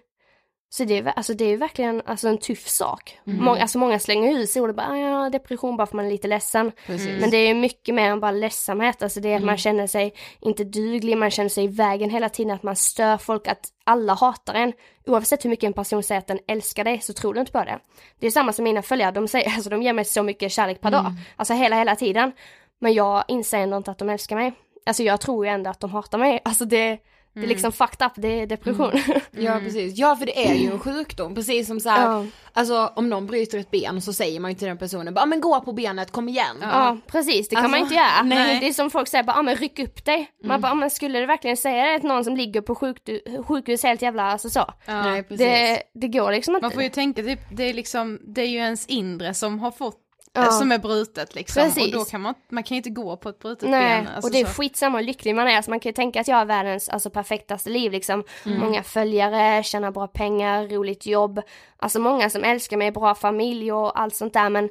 [0.69, 3.19] Så det är, alltså det är verkligen alltså en tuff sak.
[3.23, 6.09] Många, alltså många slänger ut sig och bara, "Ah, ja depression bara för man är
[6.09, 6.71] lite ledsen.
[6.85, 7.21] Precis.
[7.21, 10.13] Men det är mycket mer än bara ledsamhet, alltså det är att man känner sig
[10.39, 14.13] inte duglig, man känner sig i vägen hela tiden, att man stör folk, att alla
[14.13, 14.73] hatar en.
[15.05, 17.63] Oavsett hur mycket en person säger att den älskar dig så tror du inte på
[17.63, 17.79] det.
[18.19, 20.81] Det är samma som mina följare, de säger, alltså de ger mig så mycket kärlek
[20.81, 22.31] per dag, alltså hela, hela tiden.
[22.79, 24.53] Men jag inser ändå inte att de älskar mig.
[24.85, 26.97] Alltså jag tror ju ändå att de hatar mig, alltså det,
[27.39, 28.91] det är liksom fucked up, det är depression.
[29.31, 32.25] Ja precis, ja för det är ju en sjukdom, precis som så här, Ja.
[32.53, 35.25] alltså om någon bryter ett ben så säger man ju till den personen bara, "Ah,
[35.25, 36.57] men gå på benet, kom igen.
[36.61, 38.23] Ja precis, det kan Alltså, man inte göra.
[38.23, 38.59] nej.
[38.59, 40.29] Det är som folk säger bara, ah, men ryck upp dig.
[40.43, 43.43] Man bara, ah, men skulle du verkligen säga det till någon som ligger på sjukdu-
[43.43, 44.65] sjukhus helt jävla, alltså så.
[44.87, 45.37] Nej precis.
[45.37, 46.63] Det, det går liksom inte.
[46.65, 49.71] Man får ju tänka typ, det är liksom, det är ju ens inre som har
[49.71, 49.99] fått,
[50.45, 50.51] Ja.
[50.51, 51.63] som är brutet liksom.
[51.63, 51.85] Precis.
[51.93, 54.07] Och då kan man, man kan inte gå på ett brutet Nej, ben.
[54.07, 54.51] alltså och det är så.
[54.51, 55.55] skitsamma hur lycklig man är.
[55.55, 58.23] Alltså man kan ju tänka att jag har världens alltså, perfektaste liv liksom.
[58.45, 58.59] Mm.
[58.59, 61.41] Många följare, tjänar bra pengar, roligt jobb.
[61.77, 64.69] Alltså många som älskar mig, bra familj och allt sånt där men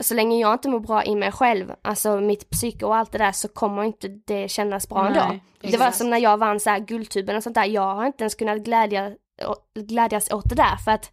[0.00, 3.18] så länge jag inte mår bra i mig själv, alltså mitt psyke och allt det
[3.18, 5.40] där så kommer inte det kännas bra Nej, ändå.
[5.60, 5.96] Det var exakt.
[5.96, 8.58] som när jag vann så här guldtuben och sånt där, jag har inte ens kunnat
[8.58, 9.12] glädja,
[9.74, 11.10] glädjas åt det där för att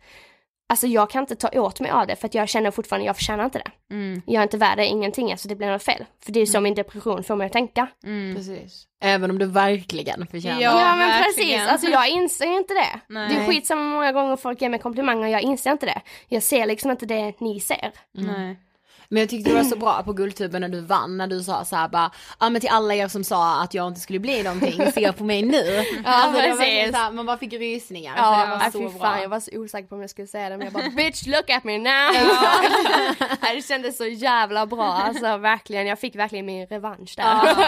[0.72, 3.16] Alltså jag kan inte ta åt mig av det för att jag känner fortfarande, jag
[3.16, 3.96] förtjänar inte det.
[3.96, 4.22] Mm.
[4.26, 6.06] Jag är inte värd det, ingenting, alltså det blir något fel.
[6.26, 7.88] För det är så min depression får mig att tänka.
[8.04, 8.36] Mm.
[8.36, 8.86] Precis.
[9.04, 10.80] Även om du verkligen förtjänar Ja.
[10.80, 11.60] Ja, men verkligen.
[11.60, 13.00] precis, alltså jag inser inte det.
[13.08, 13.30] Nej.
[13.30, 16.02] Det är skitsamma många gånger folk ger mig komplimanger och jag inser inte det.
[16.28, 17.92] Jag ser liksom inte det ni ser.
[18.14, 18.58] Nej.
[19.12, 21.66] Men jag tyckte du var så bra på Guldtuben när du vann, när du sa
[21.66, 24.44] så här bara, ja men till alla er som sa att jag inte skulle bli
[24.44, 25.58] någonting, se på mig nu.
[26.06, 27.16] alltså, det var precis.
[27.16, 28.16] man bara fick rysningar.
[28.16, 29.08] för det Ja, var äh, så fy bra.
[29.08, 31.26] fan jag var så osäker på om jag skulle säga det men jag bara bitch
[31.28, 31.86] look at me now.
[33.42, 37.24] Nej, det kändes så jävla bra alltså verkligen, jag fick verkligen min revansch där.
[37.24, 37.68] Ja,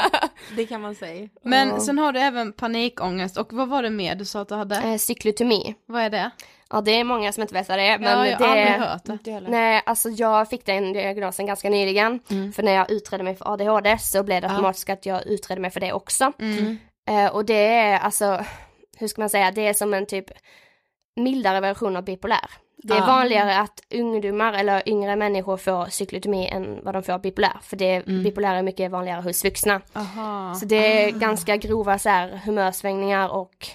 [0.56, 1.30] det kan man säga.
[1.44, 4.56] Men sen har du även panikångest och vad var det mer du sa att du
[4.56, 4.76] hade?
[4.76, 6.32] Eh, Cyklotomi, Vad är det?
[6.74, 8.58] Ja det är många som inte vet vad det är men ja, jag det har
[8.58, 9.40] aldrig hört det.
[9.52, 12.20] Nej, alltså jag fick den diagnosen ganska nyligen.
[12.56, 15.72] För när jag utredde mig för ADHD så blev det automatiskt att jag utredde mig
[15.72, 16.34] för det också.
[17.10, 18.44] Eh, och det är alltså,
[18.98, 20.26] hur ska man säga, det är som en typ
[21.16, 22.50] mildare version av bipolär.
[22.78, 23.06] Det är Ja.
[23.06, 27.58] vanligare att ungdomar eller yngre människor får cyklotomi än vad de får bipolär.
[27.62, 29.82] För det, bipolär är mycket vanligare hos vuxna.
[29.94, 30.54] Aha.
[30.56, 33.68] Så det är ganska grova så här, humörsvängningar och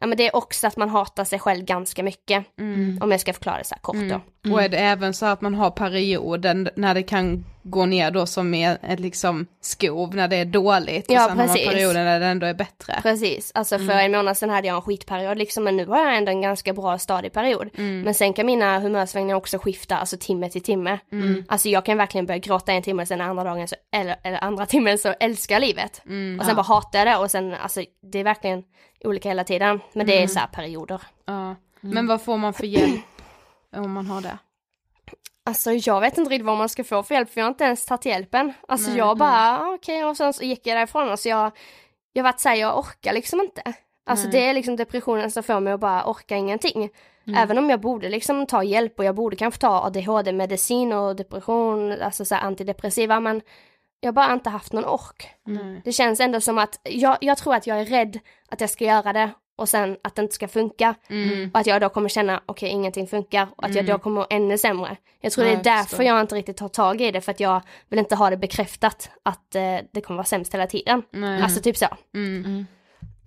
[0.00, 2.46] ja men det är också att man hatar sig själv ganska mycket.
[3.00, 3.96] Om jag ska förklara det så här kort
[4.44, 4.52] då.
[4.52, 8.26] Och är det även så att man har perioden när det kan gå ner då
[8.26, 11.66] som är ett liksom skov när det är dåligt och Ja, sen har precis.
[11.66, 12.98] man perioden när det ändå är bättre.
[13.02, 13.98] Precis, alltså för Mm.
[13.98, 16.72] en månad sedan hade jag en skitperiod liksom men nu har jag ändå en ganska
[16.72, 17.70] bra stadig period.
[17.78, 18.00] Mm.
[18.00, 20.98] Men sen kan mina humörsvängningar också skifta, alltså timme till timme.
[21.12, 21.44] Mm.
[21.48, 24.44] Alltså jag kan verkligen börja gråta en timme och sen andra dagen så, eller, eller
[24.44, 26.02] andra timmen så älskar jag livet.
[26.06, 26.40] Mm.
[26.40, 28.62] och sen bara hatar jag det och sen alltså det är verkligen
[29.04, 29.80] olika hela tiden.
[29.92, 30.28] Men det är Mm.
[30.28, 31.00] så här perioder.
[31.26, 31.54] Ja.
[31.80, 33.00] Men vad får man för hjälp
[33.76, 34.38] om man har det?
[35.46, 37.64] Alltså jag vet inte riktigt vad man ska få för hjälp för jag har inte
[37.64, 38.52] ens tagit hjälpen.
[38.68, 41.52] Alltså jag bara, ah, okej och sen så gick jag därifrån och så jag,
[42.12, 43.62] jag vart såhär, jag orkar liksom inte.
[44.06, 44.32] Alltså Nej.
[44.32, 46.90] det är liksom depressionen som får mig att bara orka ingenting.
[47.36, 51.92] Även om jag borde liksom ta hjälp och jag borde kanske ta ADHD-medicin och depression,
[52.02, 53.40] alltså så antidepressiva men
[54.00, 55.30] jag har bara inte haft någon ork.
[55.84, 58.84] Det känns ändå som att jag, jag tror att jag är rädd att jag ska
[58.84, 60.94] göra det och sen att det inte ska funka.
[61.08, 61.50] Mm.
[61.54, 64.26] Och att jag då kommer känna, okej ingenting funkar och att jag då kommer må
[64.30, 64.96] ännu sämre.
[65.20, 67.40] Jag tror Ja, det är därför jag inte riktigt tar tag i det för att
[67.40, 71.02] jag vill inte ha det bekräftat att eh, det kommer vara sämst hela tiden.
[71.10, 71.42] Nej.
[71.42, 71.86] Alltså typ så.
[72.14, 72.66] Mm.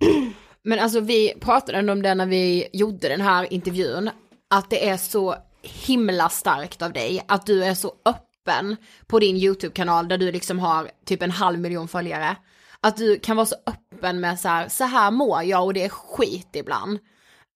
[0.62, 4.10] Men alltså vi pratade ändå om det när vi gjorde den här intervjun,
[4.50, 8.76] att det är så himla starkt av dig, att du är så öppen
[9.06, 12.36] på din YouTube-kanal där du liksom har typ en halv miljon följare.
[12.86, 15.84] Att du kan vara så öppen med så här, så här mår jag och det
[15.84, 16.98] är skit ibland.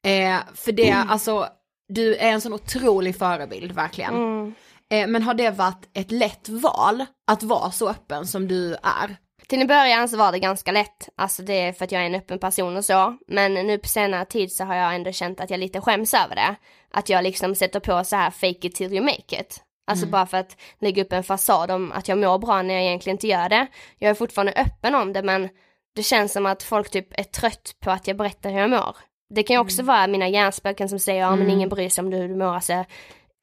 [0.07, 1.49] Eh, för det, alltså,
[1.89, 4.15] du är en sån otrolig förebild verkligen.
[4.15, 4.55] Mm.
[4.93, 9.17] Eh, men har det varit ett lätt val att vara så öppen som du är?
[9.47, 12.07] Till en början så var det ganska lätt, alltså det är för att jag är
[12.07, 15.41] en öppen person och så, men nu på senare tid så har jag ändå känt
[15.41, 16.57] att jag lite skäms över det.
[16.91, 19.63] Att jag liksom sätter på så här fake it till you make it.
[19.93, 22.83] Alltså bara för att lägga upp en fasad om att jag mår bra när jag
[22.83, 23.67] egentligen inte gör det.
[23.99, 25.49] Jag är fortfarande öppen om det men
[25.95, 28.97] det känns som att folk typ är trött på att jag berättar hur jag mår.
[29.35, 32.13] Det kan ju också vara mina hjärnspöken som säger ja men ingen bryr sig om
[32.13, 32.85] hur du mår, alltså,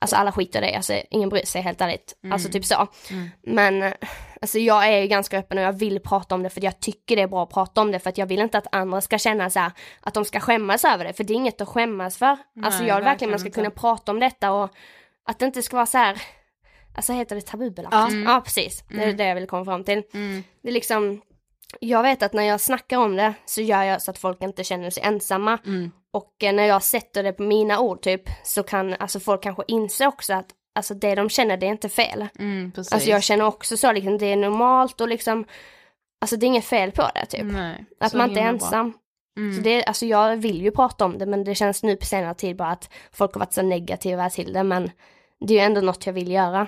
[0.01, 2.13] alltså alla skiter i dig, alltså ingen bryr sig helt ärligt.
[2.31, 2.87] Alltså typ så.
[3.43, 3.93] Men eh,
[4.41, 6.79] alltså jag är ju ganska öppen och jag vill prata om det för att jag
[6.79, 9.01] tycker det är bra att prata om det för att jag vill inte att andra
[9.01, 9.71] ska känna så här,
[10.01, 12.37] att de ska skämmas över det för det är inget att skämmas för.
[12.63, 14.69] alltså Nej, jag vill verkligen man ska kunna prata om detta och
[15.25, 16.21] att det inte ska vara så här,
[16.95, 17.95] alltså heter det tabubelagt?
[18.25, 20.03] Ja, precis, det är det jag vill komma fram till.
[20.61, 21.21] Det är liksom,
[21.79, 24.63] jag vet att när jag snackar om det så gör jag så att folk inte
[24.63, 25.57] känner sig ensamma.
[26.11, 29.63] Och eh, när jag sätter det på mina ord typ så kan alltså folk kanske
[29.67, 32.27] inse också att alltså det de känner det är inte fel.
[32.39, 32.93] Mm, precis.
[32.93, 35.45] Alltså jag känner också så liksom det är normalt och liksom
[36.21, 37.43] Alltså det är inget fel på det typ.
[37.43, 38.93] Nej, att man inte är ensam.
[39.37, 39.55] Mm.
[39.55, 42.33] Så det, alltså jag vill ju prata om det men det känns nu på senare
[42.33, 44.91] tid bara att folk har varit så negativa till det men
[45.39, 46.67] det är ju ändå något jag vill göra.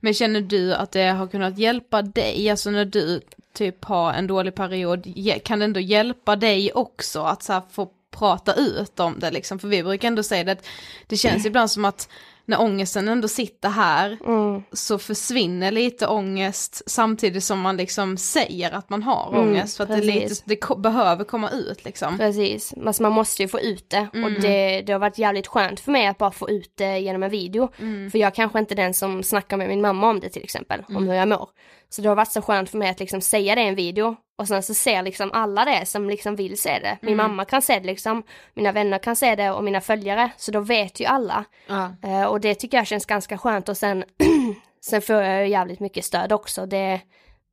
[0.00, 3.20] Men känner du att det har kunnat hjälpa dig, alltså när du
[3.52, 5.06] typ har en dålig period,
[5.44, 9.58] kan det ändå hjälpa dig också att så här få prata ut om det liksom?
[9.58, 10.66] För vi brukar ändå säga det att
[11.06, 12.08] det känns ibland som att
[12.46, 14.62] när ångesten ändå sitter här Mm.
[14.72, 19.84] så försvinner lite ångest samtidigt som man liksom säger att man har Mm, ångest för
[19.84, 22.18] att det, lite, det ko- behöver komma ut liksom.
[22.18, 25.80] Precis, alltså man måste ju få ut det och det, det har varit jävligt skönt
[25.80, 27.68] för mig att bara få ut det genom en video.
[28.12, 30.80] För jag kanske inte är den som snackar med min mamma om det till exempel,
[30.88, 31.48] om hur jag mår.
[31.88, 34.16] Så det har varit så skönt för mig att liksom säga det i en video
[34.36, 36.98] och sen så ser liksom alla det som liksom vill se det.
[37.02, 38.22] Min mamma kan se det liksom,
[38.54, 41.44] mina vänner kan se det och mina följare, så då vet ju alla.
[41.66, 41.96] Ja.
[42.02, 44.04] Eh, och det tycker jag känns ganska skönt och sen,
[44.80, 46.66] sen får jag ju jävligt mycket stöd också.
[46.66, 47.00] Det,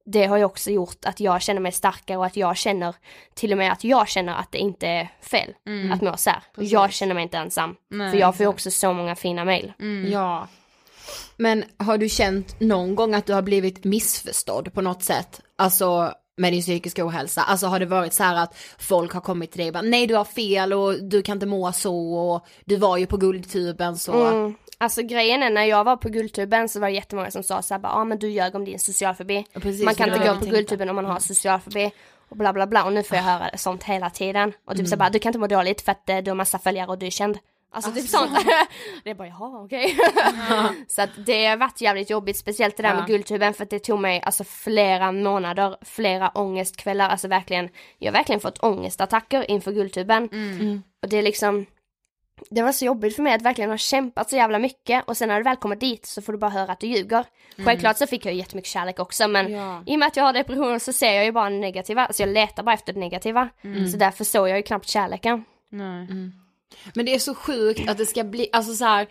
[0.06, 2.96] det har ju också gjort att jag känner mig starkare och att jag känner
[3.34, 5.54] till och med att jag känner att det inte är fel
[5.94, 6.44] att må så här.
[6.56, 7.76] Jag känner mig inte ensam.
[7.90, 9.74] Nej, för jag får ju också så många fina mail.
[10.12, 10.48] Ja.
[11.38, 15.42] Men har du känt någon gång att du har blivit missförstådd på något sätt?
[15.56, 17.44] Alltså med din psykiska ohälsa?
[17.44, 20.08] Alltså har det varit så här att folk har kommit till dig och bara nej
[20.08, 23.98] du har fel och du kan inte må så och du var ju på guldtuben
[23.98, 24.28] så.
[24.28, 24.56] Mm.
[24.78, 27.82] Alltså grejen är när jag var på Guldtuben så var det jättemånga som sa såhär
[27.84, 29.46] ja ah, men du ljög om din socialfobi.
[29.54, 30.50] Precis, Man kan inte gå på tänkte.
[30.50, 31.92] Guldtuben om man har socialfobi.
[32.30, 34.54] Och bla bla bla och nu får jag höra sånt hela tiden.
[34.66, 36.60] Och typ så bara du kan inte må dåligt för att eh, du har massa
[36.60, 37.38] följare och du är känd.
[37.74, 38.32] Alltså typ sånt.
[39.04, 39.98] det är bara jaha okej.
[40.88, 42.96] så att det har varit jävligt jobbigt, speciellt det där Ja.
[42.96, 48.12] med Guldtuben för att det tog mig alltså flera månader, flera ångestkvällar, alltså verkligen, jag
[48.12, 50.24] har verkligen fått ångestattacker inför Guldtuben.
[51.02, 51.66] Och det är liksom,
[52.50, 55.28] det var så jobbigt för mig att verkligen ha kämpat så jävla mycket och sen
[55.30, 57.26] när du väl kommer dit så får du bara höra att du ljuger.
[57.66, 59.84] Självklart så fick jag jättemycket kärlek också men Ja.
[59.86, 62.22] i och med att jag har depression så ser jag ju bara det negativa, så
[62.22, 63.50] jag letar bara efter det negativa.
[63.92, 65.46] Så därför såg jag ju knappt kärleken.
[65.70, 66.08] Nej.
[66.96, 69.08] Men det är så sjukt att det ska bli, alltså så här.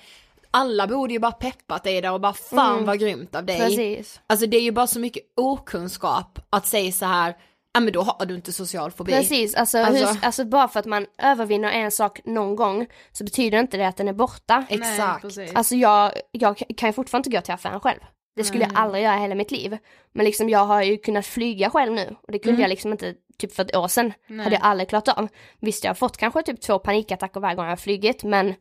[0.50, 2.84] Alla borde ju bara peppat dig där och bara fan Mm.
[2.84, 3.58] vad grymt av dig.
[3.58, 4.20] Precis.
[4.26, 7.36] Alltså det är ju bara så mycket okunskap att säga så här,
[7.74, 9.12] ja men då har du inte social fobi.
[9.12, 13.24] Precis, alltså, Alltså- hur, alltså bara för att man övervinner en sak någon gång så
[13.24, 14.64] betyder inte det att den är borta.
[14.68, 15.22] Exakt.
[15.22, 15.54] precis.
[15.54, 18.00] Alltså jag, jag kan ju fortfarande inte gå till affären själv.
[18.36, 19.78] Det skulle jag aldrig göra hela mitt liv.
[20.12, 23.14] Men liksom jag har ju kunnat flyga själv nu och det kunde jag liksom inte
[23.38, 24.12] typ för ett år sedan.
[24.28, 25.28] Hade jag aldrig klarat av.
[25.60, 28.54] Visst jag har fått kanske typ två panikattacker varje gång jag har flugit men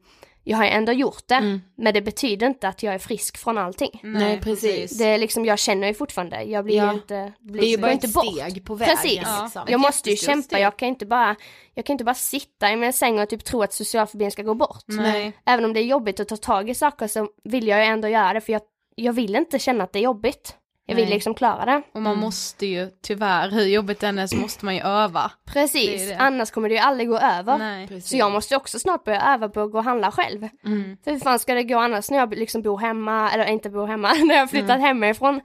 [0.44, 1.60] jag har ju ändå gjort det.
[1.78, 4.00] Men det betyder inte att jag är frisk från allting.
[4.04, 4.98] Nej precis.
[4.98, 6.88] Det är liksom, jag känner ju fortfarande, jag blir Ja.
[6.88, 8.26] ju inte, blir, Det är ju bara inte ett bort.
[8.26, 8.96] steg på vägen.
[8.98, 9.14] Precis.
[9.16, 9.62] liksom.
[9.68, 10.60] Jag måste ju kämpa, steg.
[10.62, 11.36] jag kan inte bara,
[11.74, 14.54] jag kan inte bara sitta i min säng och typ tro att socialfobin ska gå
[14.54, 14.84] bort.
[14.88, 15.34] Nej.
[15.46, 18.08] Även om det är jobbigt att ta tag i saker så vill jag ju ändå
[18.08, 18.62] göra det för jag,
[18.96, 20.56] jag vill inte känna att det är jobbigt.
[20.92, 21.14] Jag vill Nej.
[21.14, 21.82] liksom klara det.
[21.94, 25.32] Och man måste ju tyvärr, hur jobbigt det än är så måste man ju öva.
[25.46, 26.18] Det Precis, är det.
[26.18, 27.58] annars kommer det ju aldrig gå över.
[27.58, 28.02] Nej.
[28.02, 30.48] Så jag måste också snart börja öva på att gå och handla själv.
[30.66, 30.98] Mm.
[31.04, 33.88] För hur fan ska det gå annars när jag liksom bor hemma, eller inte bor
[33.88, 34.82] hemma, när jag har flyttat Mm.
[34.82, 35.42] hemifrån.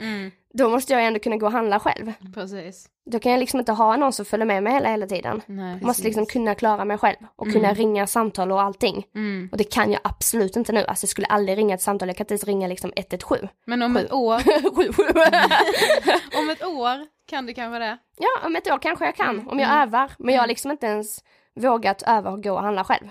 [0.56, 2.12] Då måste jag ändå kunna gå och handla själv.
[2.34, 2.86] Precis.
[3.10, 5.42] Då kan jag liksom inte ha någon som följer med mig hela, hela tiden.
[5.46, 5.72] Nej.
[5.80, 9.06] Jag måste liksom kunna klara mig själv och kunna ringa samtal och allting.
[9.14, 9.48] Mm.
[9.52, 10.84] Och det kan jag absolut inte nu.
[10.84, 13.48] Alltså jag skulle aldrig ringa ett samtal, jag kan inte ens ringa liksom 117.
[13.66, 14.38] Men om ett år,
[14.76, 15.02] 77.
[16.38, 17.98] om ett år kan du kanske det?
[18.18, 19.82] ja, om ett år kanske jag kan, om jag Mm.
[19.82, 20.12] övar.
[20.18, 21.18] Men jag har liksom inte ens
[21.60, 23.08] vågat öva och gå och handla själv.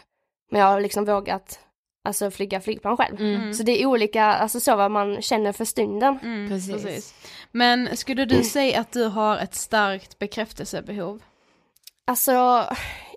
[0.51, 1.59] Men jag har liksom vågat
[2.05, 3.19] alltså flyga flygplan själv.
[3.19, 3.53] Mm.
[3.53, 6.19] Så det är olika, alltså så vad man känner för stunden.
[6.23, 7.13] Mm, Precis.
[7.51, 11.21] Men skulle du säga att du har ett starkt bekräftelsebehov?
[12.07, 12.65] Alltså,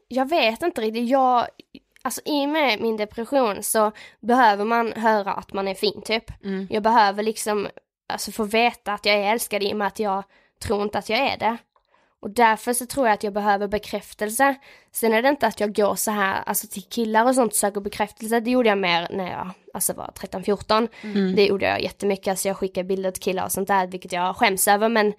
[0.09, 1.09] jag vet inte riktigt.
[1.09, 1.47] Jag,
[2.03, 6.45] alltså i och med min depression så behöver man höra att man är fin typ.
[6.45, 6.67] Mm.
[6.71, 7.69] Jag behöver liksom,
[8.09, 10.25] alltså få veta att jag är älskad i och med att jag
[10.63, 11.57] tror inte att jag är det.
[12.21, 14.55] Och därför så tror jag att jag behöver bekräftelse.
[14.93, 17.81] Sen är det inte att jag går så här, alltså till killar och sånt söker
[17.81, 18.41] bekräftelse.
[18.41, 20.89] Det gjorde jag mer när jag alltså var 13-14.
[21.03, 21.37] Mm.
[21.37, 24.37] Det gjorde jag jättemycket, alltså jag skickade bilder till killar och sånt där, vilket jag
[24.37, 24.89] skäms över.
[24.89, 25.13] Men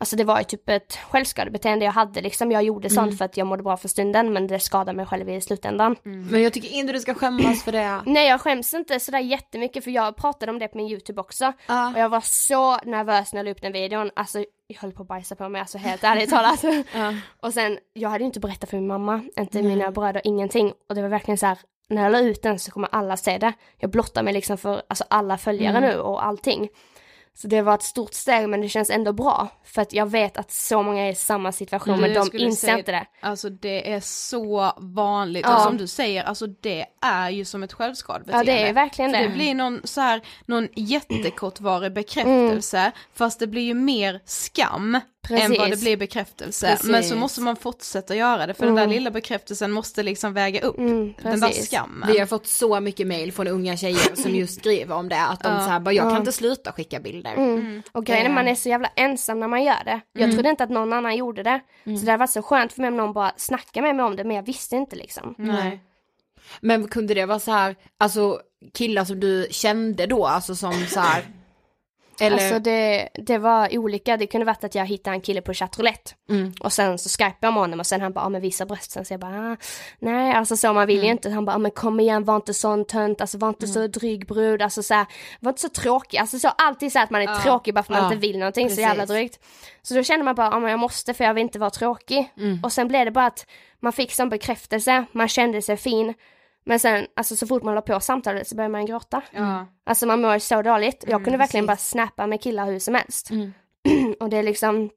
[0.00, 2.52] alltså det var ju typ ett självskadebeteende jag hade liksom.
[2.52, 5.28] Jag gjorde sånt för att jag mådde bra för stunden, men det skadade mig själv
[5.28, 5.96] i slutändan.
[6.02, 8.02] Men jag tycker inte du ska skämmas för det.
[8.06, 11.52] Nej jag skäms inte sådär jättemycket för jag pratade om det på min youtube också.
[11.66, 11.92] Ja.
[11.92, 15.02] Och jag var så nervös när jag la upp den videon, alltså jag höll på
[15.02, 16.64] att bajsa på mig, alltså helt ärligt talat.
[16.94, 17.14] Ja.
[17.40, 20.72] Och sen, jag hade ju inte berättat för min mamma, inte mina bröder, ingenting.
[20.88, 23.38] Och det var verkligen så här, när jag la ut den så kommer alla se
[23.38, 23.52] det.
[23.78, 26.68] Jag blottar mig liksom för alltså, alla följare nu och allting.
[27.34, 29.48] Så det var ett stort steg men det känns ändå bra.
[29.64, 32.66] För att jag vet att så många är i samma situation Du, men de inser
[32.66, 33.06] säga- inte det.
[33.20, 35.56] Alltså det är så vanligt, Ja.
[35.56, 38.52] och som du säger, alltså det är ju som ett Ja självskadebeteende.
[38.52, 39.28] det är verkligen För det.
[39.28, 45.00] det blir någon så här, någon jättekortvarig bekräftelse, fast det blir ju mer skam
[45.30, 45.58] än Precis.
[45.58, 46.66] vad det blir bekräftelse.
[46.70, 46.90] Precis.
[46.90, 50.60] Men så måste man fortsätta göra det, för den där lilla bekräftelsen måste liksom väga
[50.60, 52.08] upp Mm, den där skammen.
[52.12, 55.42] Vi har fått så mycket mail från unga tjejer som just skriver om det, att
[55.42, 55.58] de Ja.
[55.58, 57.34] så här, bara, jag kan inte sluta skicka bilder.
[57.34, 57.82] Mm.
[57.92, 60.00] Och grejen är man är så jävla ensam när man gör det.
[60.12, 60.36] Jag Mm.
[60.36, 61.60] trodde inte att någon annan gjorde det.
[61.84, 64.16] Så det hade varit så skönt för mig om någon bara snackade med mig om
[64.16, 65.34] det men jag visste inte liksom.
[65.38, 65.80] Nej.
[66.60, 68.40] Men kunde det vara så här, alltså
[68.74, 71.22] killar som du kände då, alltså som så här,
[72.20, 72.36] eller?
[72.36, 76.12] Alltså det, det var olika, det kunde varit att jag hittade en kille på chatroulette
[76.30, 76.52] Mm.
[76.60, 79.04] och sen så skypade jag med honom och sen han bara, ah, men visa brösten
[79.04, 79.56] så jag bara, ah,
[79.98, 81.06] nej alltså så man vill Mm.
[81.06, 83.66] ju inte, han bara, ah, men kom igen var inte sån tönt, alltså var inte
[83.66, 85.06] så dryg brud, alltså så här,
[85.40, 88.02] var inte så tråkig, alltså så alltid så att man är tråkig bara för man
[88.02, 88.76] Ja, inte vill någonting, precis.
[88.76, 89.38] så jävla drygt.
[89.82, 92.32] Så då kände man bara, ah, men jag måste för jag vill inte vara tråkig.
[92.36, 92.60] Mm.
[92.64, 93.46] Och sen blev det bara att
[93.80, 96.14] man fick sån bekräftelse, man kände sig fin,
[96.64, 99.22] men sen alltså så fort man la på samtalet så började man gråta.
[99.30, 99.66] Ja.
[99.86, 101.04] Alltså man mår så dåligt.
[101.08, 101.90] Jag kunde verkligen bara precis.
[101.90, 103.30] snappa med killar hur som helst.
[103.30, 103.52] Mm.
[104.20, 104.90] och det är liksom,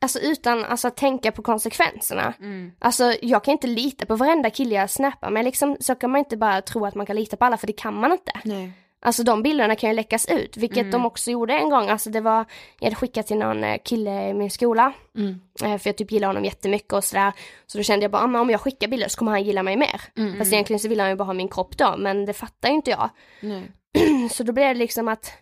[0.00, 2.34] alltså utan alltså, att tänka på konsekvenserna.
[2.40, 2.72] Mm.
[2.78, 6.18] Alltså jag kan inte lita på varenda kille jag snappar med liksom, så kan man
[6.18, 8.32] inte bara tro att man kan lita på alla för det kan man inte.
[8.44, 8.72] Nej.
[9.04, 10.90] Alltså de bilderna kan ju läckas ut, vilket Mm.
[10.90, 11.88] de också gjorde en gång.
[11.88, 12.44] Alltså det var,
[12.78, 14.92] jag hade skickat till någon eh, kille i min skola.
[15.16, 15.40] Mm.
[15.64, 17.32] Eh, För jag typ gillar honom jättemycket och sådär.
[17.66, 19.76] Så då kände jag bara, ah, om jag skickar bilder så kommer han gilla mig
[19.76, 20.00] mer.
[20.16, 20.38] Mm.
[20.38, 22.74] Fast egentligen så vill han ju bara ha min kropp då, men det fattar ju
[22.74, 23.10] inte jag.
[23.40, 23.62] Nej.
[24.30, 25.32] Så då blev det liksom att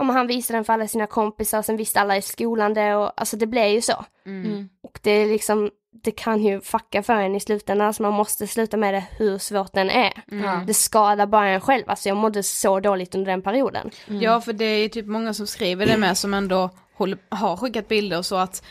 [0.00, 3.12] om han visade den för alla sina kompisar, sen visste alla i skolan det och
[3.16, 4.04] alltså det blev ju så.
[4.26, 4.68] Mm.
[4.82, 5.70] Och det är liksom,
[6.02, 9.38] det kan ju fucka för en i slutändan, så man måste sluta med det hur
[9.38, 10.12] svårt den är.
[10.26, 10.62] Ja.
[10.66, 13.90] Det skadar bara en själv, alltså jag mådde så dåligt under den perioden.
[14.06, 17.56] Ja, för det är ju typ många som skriver det med som ändå håller, har
[17.56, 18.64] skickat bilder så att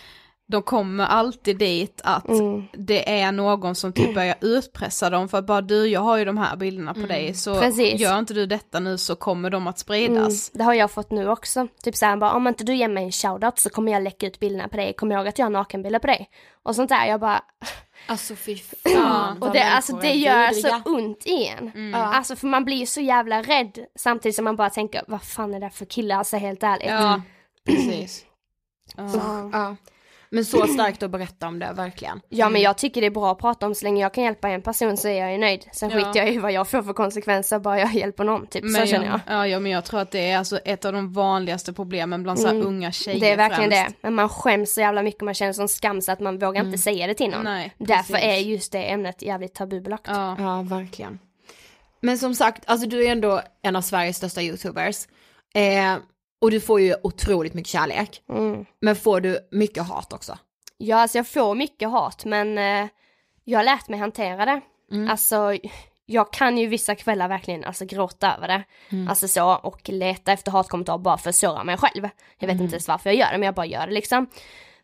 [0.50, 2.64] de kommer alltid dit att Mm.
[2.74, 6.26] det är någon som typ börjar utpressa dem för att bara du, jag har ju
[6.26, 7.62] de här bilderna på dig så Mm.
[7.64, 8.02] Precis.
[8.02, 10.50] gör inte du detta nu så kommer de att Mm, spridas.
[10.50, 11.68] det har jag fått nu också.
[11.84, 14.40] Typ såhär bara, om inte du ger mig en shoutout så kommer jag läcka ut
[14.40, 14.94] bilderna på dig.
[14.94, 16.30] Kom ihåg att jag har nakenbilder på dig.
[16.64, 17.42] Och sånt där, jag bara,
[18.08, 18.56] Alltså fy
[18.94, 21.72] fan och det, alltså, det gör så ont i en.
[21.76, 21.94] Mm.
[21.96, 25.54] Alltså för man blir ju så jävla rädd samtidigt som man bara tänker, vad fan
[25.54, 26.88] är det för killar, alltså helt ärligt.
[26.88, 27.22] Ja,
[27.66, 28.26] precis.
[28.96, 29.22] Så,
[29.54, 29.76] Ja.
[30.30, 32.22] Men så starkt att berätta om det, verkligen.
[32.30, 34.50] ja men jag tycker det är bra att prata om, så länge jag kan hjälpa
[34.50, 35.66] en person så är jag ju nöjd.
[35.72, 35.96] Sen Ja.
[35.98, 38.88] skiter jag i vad jag får för konsekvenser, bara jag hjälper någon, typ så Men
[38.88, 39.20] känner jag.
[39.28, 42.40] Ja, ja, men jag tror att det är alltså ett av de vanligaste problemen bland
[42.40, 42.68] så här Mm.
[42.68, 43.90] unga tjejer Det är verkligen främst.
[43.90, 46.66] det, men man skäms så jävla mycket, man känner sån skam så att man vågar
[46.66, 47.44] inte säga det till någon.
[47.44, 48.28] Nej, Därför precis.
[48.30, 50.06] är just det ämnet jävligt tabubelagt.
[50.08, 50.36] Ja.
[50.40, 51.20] Ja, verkligen.
[52.02, 55.08] Men som sagt, alltså du är ändå en av Sveriges största YouTubers.
[55.54, 55.96] Eh,
[56.42, 58.22] och du får ju otroligt mycket kärlek.
[58.30, 58.66] Mm.
[58.82, 60.38] Men får du mycket hat också?
[60.78, 62.88] Ja, alltså jag får mycket hat men eh,
[63.44, 64.62] jag har lärt mig hantera det.
[64.92, 65.10] Mm.
[65.10, 65.58] Alltså,
[66.06, 68.64] jag kan ju vissa kvällar verkligen alltså gråta över det.
[68.90, 69.08] Mm.
[69.08, 72.10] Alltså så och leta efter hatkommentarer bara för att såra mig själv.
[72.40, 72.64] Jag vet Mm.
[72.64, 74.28] inte ens varför jag gör det men jag bara gör det liksom.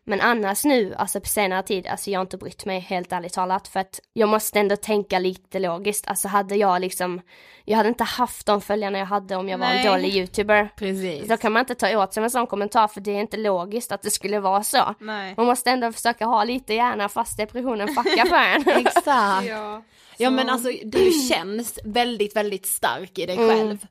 [0.06, 3.32] Men annars nu, alltså på senare tid, alltså jag har inte brytt mig helt ärligt
[3.32, 6.08] talat för att jag måste ändå tänka lite logiskt.
[6.08, 7.20] Alltså hade jag liksom,
[7.64, 9.86] jag hade inte haft de följarna jag hade om jag var Nej.
[9.86, 10.68] en dålig youtuber.
[10.76, 11.28] Precis.
[11.28, 13.92] Då kan man inte ta åt sig en sån kommentar för det är inte logiskt
[13.92, 14.94] att det skulle vara så.
[15.00, 15.34] Nej.
[15.36, 18.36] Man måste ändå försöka ha lite hjärna fast depressionen fuckar för
[18.70, 18.78] en.
[18.86, 19.46] Exakt.
[19.48, 19.82] Ja.
[20.18, 23.48] Ja men alltså du känns väldigt, väldigt stark i dig Mm.
[23.48, 23.86] själv.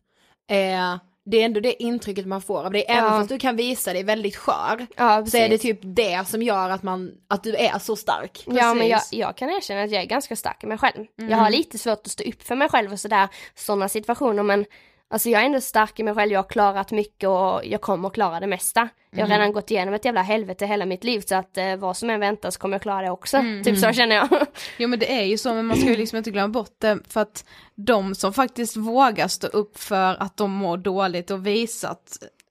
[0.49, 3.09] Eh, det är ändå det intrycket man får av dig, även Ja.
[3.09, 4.88] fast du kan visa dig väldigt skör.
[4.97, 5.61] Ja, Så är det precis.
[5.61, 8.43] typ det som gör att man, att du är så stark.
[8.45, 9.19] Ja men jag, Precis.
[9.19, 11.05] jag kan erkänna att jag är ganska stark i mig själv.
[11.15, 14.65] Jag har lite svårt att stå upp för mig själv och sådär, sådana situationer men
[15.10, 18.08] Alltså jag är ändå stark i mig själv, jag har klarat mycket och jag kommer
[18.08, 18.89] att klara det mesta.
[19.12, 21.97] Jag har redan gått igenom ett jävla helvete hela mitt liv så att eh, vad
[21.97, 23.43] som än väntar så kommer jag klara det också.
[23.64, 24.30] Typ så känner jag.
[24.78, 26.99] Jo men det är ju så, men man ska ju liksom inte glömma bort det
[27.10, 27.45] för att
[27.76, 31.95] de som faktiskt vågar stå upp för att de mår dåligt och visa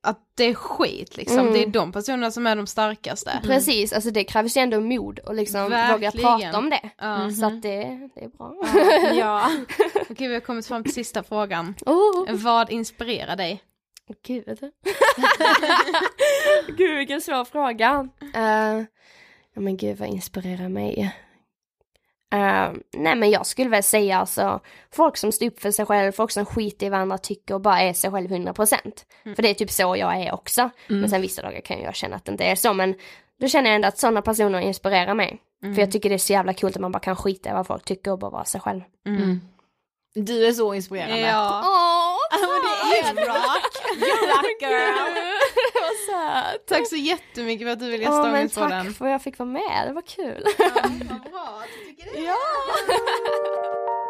[0.02, 1.52] att, det är skit liksom, Mm.
[1.52, 3.40] det är de personerna som är de starkaste.
[3.42, 6.12] Precis, alltså det krävs ju ändå mod och liksom våga Verkligen.
[6.12, 6.90] prata om det.
[6.98, 7.30] Ja.
[7.30, 8.54] Så att det, det är bra.
[9.14, 9.50] Ja.
[10.10, 11.74] Okej vi har kommit fram till sista frågan.
[11.86, 13.62] Oh, Vad inspirerar dig?
[14.26, 14.44] gud.
[16.76, 18.08] gud vilken svår fråga.
[18.36, 18.84] Uh,
[19.54, 21.14] ja men gud vad inspirerar mig?
[22.32, 24.60] Eh, nej men jag skulle väl säga alltså
[24.94, 27.60] folk som står upp för sig själv, folk som skiter i vad andra tycker och
[27.60, 28.76] bara är sig själv 100%.
[29.36, 30.70] För det är typ så jag är också.
[30.86, 32.94] Men sen vissa dagar kan jag känna att det inte är så men
[33.40, 35.38] då känner jag ändå att sådana personer inspirerar mig.
[35.74, 37.66] För jag tycker det är så jävla coolt att man bara kan skita i vad
[37.66, 38.80] folk tycker och bara vara sig själv.
[40.14, 41.20] Du är så inspirerande.
[41.20, 41.62] Ja.
[41.64, 43.34] Åh, men det är bra.
[43.34, 45.41] You're that girl.
[46.68, 48.86] Tack så jättemycket för att du ville Ja gästa men Ångestpodden.
[48.86, 50.44] tack för att jag fick vara med, det var kul.
[50.58, 52.20] Vad bra att du tycker det.
[52.22, 52.34] ja.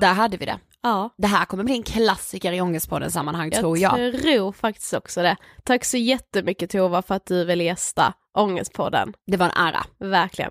[0.00, 0.58] Där hade vi det.
[0.82, 4.20] Ja, Det här kommer bli en klassiker i Ångestpodden sammanhang jag tror jag.
[4.22, 5.36] tror faktiskt också det.
[5.64, 9.14] Tack så jättemycket Tova för att du ville gästa Ångestpodden.
[9.26, 9.84] Det var en ära.
[9.98, 10.50] Verkligen.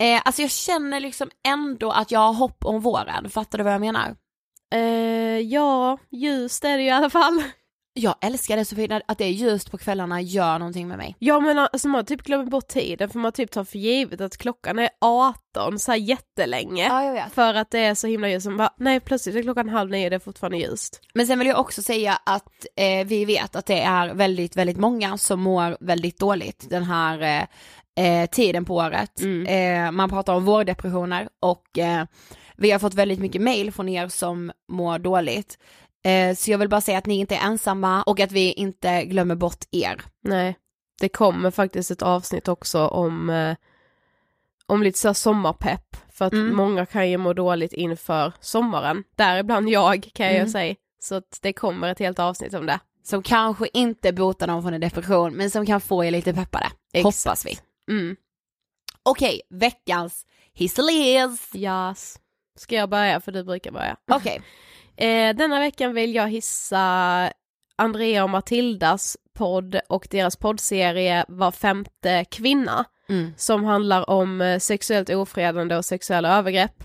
[0.00, 3.72] Eh, alltså jag känner liksom ändå att jag har hopp om våren, fattar du vad
[3.72, 4.16] jag menar?
[4.72, 7.42] Eh, ja, ljust är det ju i alla fall.
[7.94, 11.16] Jag älskar det Sofie, att det är ljust på kvällarna gör någonting med mig.
[11.18, 14.36] Ja men alltså man typ glömmer bort tiden för man typ tar för givet att
[14.36, 16.88] klockan är 18 så här jättelänge.
[17.04, 17.32] jag vet.
[17.32, 20.08] För att det är så himla ljust som bara, nej plötsligt är klockan halv nio
[20.08, 21.00] det är fortfarande ljust.
[21.14, 24.78] Men sen vill jag också säga att eh, vi vet att det är väldigt, väldigt
[24.78, 27.46] många som mår väldigt dåligt den här
[27.96, 29.22] eh, eh, tiden på året.
[29.48, 32.04] Eh, man pratar om vårdepressioner och eh,
[32.62, 35.58] vi har fått väldigt mycket mail från er som mår dåligt.
[36.04, 39.04] Eh, så jag vill bara säga att ni inte är ensamma och att vi inte
[39.04, 40.02] glömmer bort er.
[40.24, 40.56] Nej,
[41.00, 43.56] det kommer faktiskt ett avsnitt också om, eh,
[44.66, 45.96] om lite så sommarpepp.
[46.12, 46.56] För att Mm.
[46.56, 49.04] många kan ju må dåligt inför sommaren.
[49.16, 50.48] Däribland jag kan jag Mm.
[50.48, 50.74] säga.
[51.02, 52.80] Så att det kommer ett helt avsnitt om det.
[53.04, 56.66] Som kanske inte botar någon från en depression men som kan få er lite peppade.
[56.92, 57.04] Exakt.
[57.26, 57.58] Hoppas vi.
[57.94, 58.16] Mm.
[59.02, 61.50] Okej, veckans hisseliz.
[61.54, 62.18] Yes.
[62.58, 63.96] Ska jag börja för du brukar börja.
[64.10, 64.42] Okej.
[64.96, 66.78] Eh, denna veckan vill jag hissa
[67.76, 73.34] Andrea och Matildas podd och deras poddserie Var femte kvinna Mm.
[73.36, 76.84] som handlar om eh, sexuellt ofredande och sexuella övergrepp.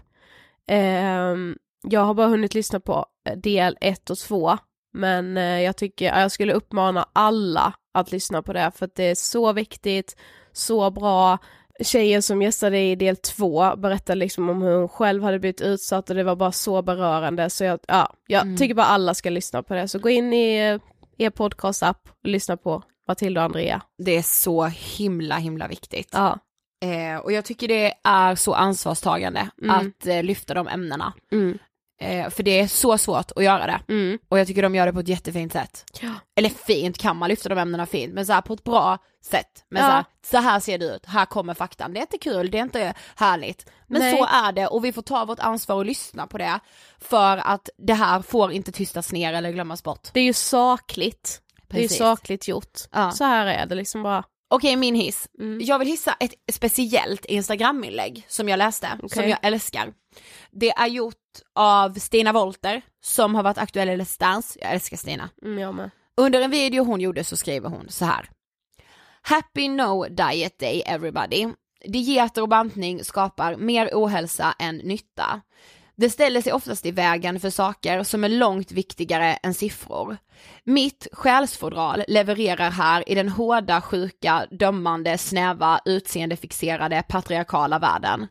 [0.67, 4.57] Ehm, jag har bara hunnit lyssna på eh, del 1 och 2
[4.93, 9.03] men eh, jag tycker jag skulle uppmana alla att lyssna på det för att det
[9.03, 10.17] är så viktigt,
[10.51, 11.37] så bra.
[11.81, 16.09] Tjejen som gästade i del 2 berättade liksom om hur hon själv hade blivit utsatt
[16.09, 18.57] och det var bara så berörande så jag, ja, jag Mm.
[18.57, 19.87] tycker bara alla ska lyssna på det.
[19.87, 20.79] Så gå in i eh,
[21.25, 23.81] er podcast-app och lyssna på Matilda och Andrea.
[23.97, 26.09] Det är så himla himla viktigt.
[26.11, 26.39] Ja.
[26.85, 29.75] Eh, och jag tycker det är så ansvarstagande Mm.
[29.75, 31.13] att eh, lyfta de ämnena.
[31.31, 31.57] Mm.
[31.99, 33.93] Eh, för det är så svårt att göra det.
[33.93, 34.19] Mm.
[34.29, 35.85] Och jag tycker de gör det på ett jättefint sätt.
[36.01, 36.13] Ja.
[36.35, 39.65] Eller fint, kan man lyfta de ämnena fint, men så här på ett bra sätt.
[39.69, 39.87] Men Ja.
[39.89, 40.05] så, här,
[40.43, 41.93] så här ser det ut, här kommer faktan.
[41.93, 43.65] Det är inte kul, det är inte härligt.
[43.87, 44.17] Men Nej.
[44.17, 46.59] så är det och vi får ta vårt ansvar och lyssna på det.
[46.99, 50.07] För att det här får inte tystas ner eller glömmas bort.
[50.13, 51.41] Det är ju sakligt.
[51.67, 51.97] Det är ju Precis.
[51.97, 52.79] sakligt gjort.
[52.91, 53.11] Ja.
[53.11, 54.23] Så här är det liksom bara.
[54.49, 55.27] Okej, min hiss.
[55.39, 55.59] Mm.
[55.61, 59.29] Jag vill hissa ett speciellt Instagram-inlägg som jag läste, som Okej.
[59.29, 59.93] jag älskar.
[60.51, 61.15] Det är gjort
[61.55, 64.59] av Stina Wolter som har varit aktuell i Let's Dance.
[64.61, 65.29] Jag älskar Stina.
[65.43, 65.89] Mm, jag med.
[66.17, 68.29] Under en video hon gjorde så skriver hon så här.
[69.21, 71.47] Happy No Diet Day everybody.
[71.85, 75.41] Dieter och bantning skapar mer ohälsa än nytta.
[75.95, 80.17] Det ställer sig oftast i vägen för saker som är långt viktigare än siffror.
[80.63, 88.27] Mitt själsfodral levererar här i den hårda, sjuka, dömande, snäva, utseendefixerade, patriarkala världen.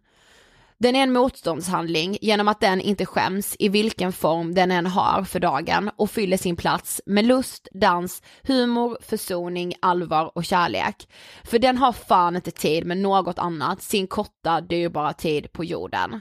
[0.79, 5.25] Den är en motståndshandling genom att den inte skäms i vilken form den än har
[5.25, 11.09] för dagen och fyller sin plats med lust, dans, humor, försoning, allvar och kärlek.
[11.45, 16.21] För den har fan inte tid med något annat sin korta dyrbara tid på jorden.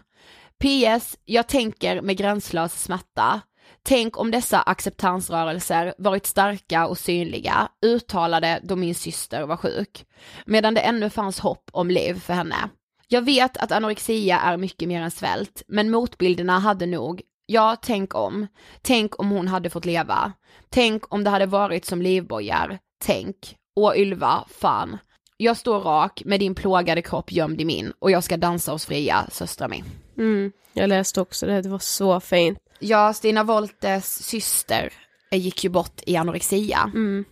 [0.60, 1.18] PS.
[1.26, 3.42] Jag tänker med gränslös smärta.
[3.84, 10.06] Tänk om dessa acceptansrörelser varit starka och synliga, uttalade då min syster var sjuk.
[10.46, 12.70] Medan det ännu fanns hopp om liv för henne.
[13.08, 18.16] Jag vet att anorexia är mycket mer än svält, men motbilderna hade nog, ja tänk
[18.16, 18.48] om,
[18.82, 20.34] tänk om hon hade fått leva.
[20.70, 24.98] Tänk om det hade varit som livbojar, tänk, åh Ylva, fan.
[25.38, 28.86] Jag står rak med din plågade kropp gömd i min och jag ska dansa oss
[28.86, 29.86] fria, söstra min.
[30.18, 32.60] Mm, jag läste också det, det var så fint.
[32.80, 34.94] Ja, Stina Wolters syster
[35.32, 36.92] eh, gick ju bort i anorexia.
[36.94, 37.26] Mm.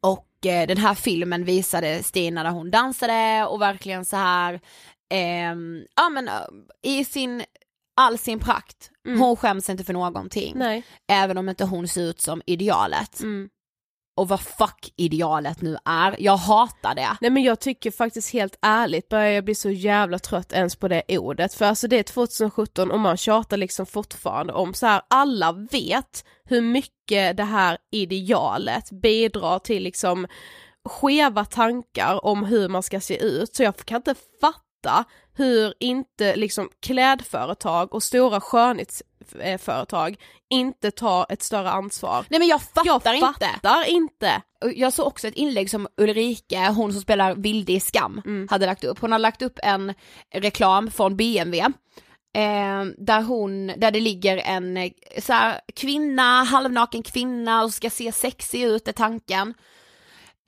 [0.00, 4.60] Och eh, den här filmen visade Stina när hon dansade och verkligen så här,
[5.10, 6.34] ehm, ja men eh,
[6.82, 7.44] i sin,
[7.96, 8.90] all sin prakt.
[9.06, 9.20] Mm.
[9.20, 10.52] Hon skäms inte för någonting.
[10.56, 10.82] Nej.
[11.12, 13.20] Även om inte hon ser ut som idealet.
[13.20, 13.48] Mm.
[14.16, 17.16] Och vad fuck idealet nu är, jag hatar det.
[17.20, 20.88] Nej men jag tycker faktiskt helt ärligt börjar jag bli så jävla trött ens på
[20.88, 21.54] det ordet.
[21.54, 26.24] För alltså det är 2017 och man tjatar liksom fortfarande om så här, alla vet
[26.44, 30.26] hur mycket det här idealet bidrar till liksom
[30.88, 33.54] skeva tankar om hur man ska se ut.
[33.54, 34.67] Så jag kan inte fatta
[35.34, 40.16] hur inte liksom klädföretag och stora skönhetsföretag
[40.50, 42.24] inte tar ett större ansvar.
[42.28, 43.46] Nej men jag fattar Jag inte.
[43.46, 44.42] fattar inte.
[44.74, 48.48] Jag såg också ett inlägg som Ulrike, hon som spelar Vilde i Skam, Mm.
[48.50, 48.98] hade lagt upp.
[49.00, 49.94] Hon har lagt upp en
[50.34, 51.60] reklam från BMW.
[52.36, 57.90] Eh, där hon, där det ligger en eh, så här, kvinna, halvnaken kvinna och ska
[57.90, 59.54] se sexig ut är tanken.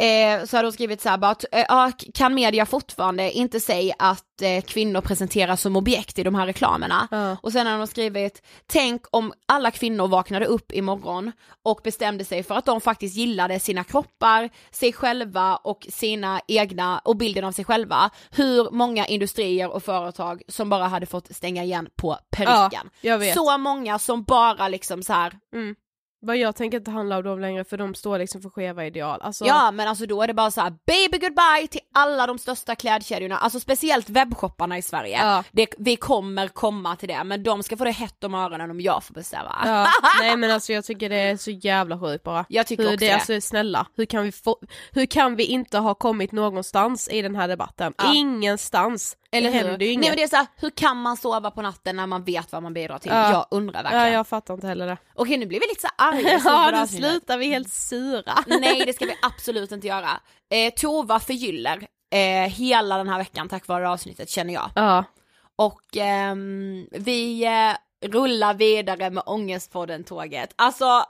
[0.00, 3.60] Eh, så hade hon skrivit så här bara, att, eh, ja, kan media fortfarande inte
[3.60, 7.08] säga att eh, kvinnor presenteras som objekt i de här reklamerna?
[7.10, 7.36] Ja.
[7.42, 11.32] Och sen har de skrivit, tänk om alla kvinnor vaknade upp imorgon
[11.64, 16.98] och bestämde sig för att de faktiskt gillade sina kroppar, sig själva och sina egna,
[16.98, 18.10] och bilden av sig själva.
[18.30, 22.90] Hur många industrier och företag som bara hade fått stänga igen på periken.
[23.18, 23.34] vet.
[23.34, 25.32] Så många som bara liksom så här.
[25.54, 25.74] Mm.
[26.22, 29.20] Vad jag tänker inte handla om dem längre för de står liksom för skeva ideal.
[29.22, 32.38] Alltså, Ja men alltså då är det bara så här: baby goodbye till alla de
[32.38, 35.18] största klädkedjorna, alltså speciellt webbshopparna i Sverige.
[35.18, 35.44] Ja.
[35.52, 38.80] Det, vi kommer komma till det men de ska få det hett om öronen om
[38.80, 39.56] jag får bestämma.
[39.64, 39.88] Ja,
[40.20, 42.44] nej men alltså jag tycker det är så jävla sjukt bara.
[42.48, 43.06] Jag tycker hur också det.
[43.06, 43.14] det.
[43.14, 44.56] Alltså snälla, hur kan, vi få,
[44.92, 47.94] hur kan vi inte ha kommit någonstans i den här debatten?
[47.98, 48.14] Ja.
[48.14, 49.16] Ingenstans.
[49.32, 49.64] Eller det hur?
[49.68, 50.08] händer ju Nej inget.
[50.10, 52.62] men det är så här, hur kan man sova på natten när man vet vad
[52.62, 53.10] man bidrar till?
[53.10, 53.32] Ja.
[53.32, 54.06] Jag undrar verkligen.
[54.06, 54.96] Ja, jag fattar inte heller det.
[55.14, 58.34] Okej nu blir vi lite så arga Ja, nu slutar vi helt sura.
[58.46, 60.08] Nej det ska vi absolut inte göra.
[60.50, 64.70] Eh, Tova förgyller eh, hela den här veckan tack vare avsnittet känner jag.
[64.74, 65.04] Ja.
[65.56, 70.52] Och ehm, vi eh, rullar vidare med Ångestpodden-tåget.
[70.56, 71.04] Alltså,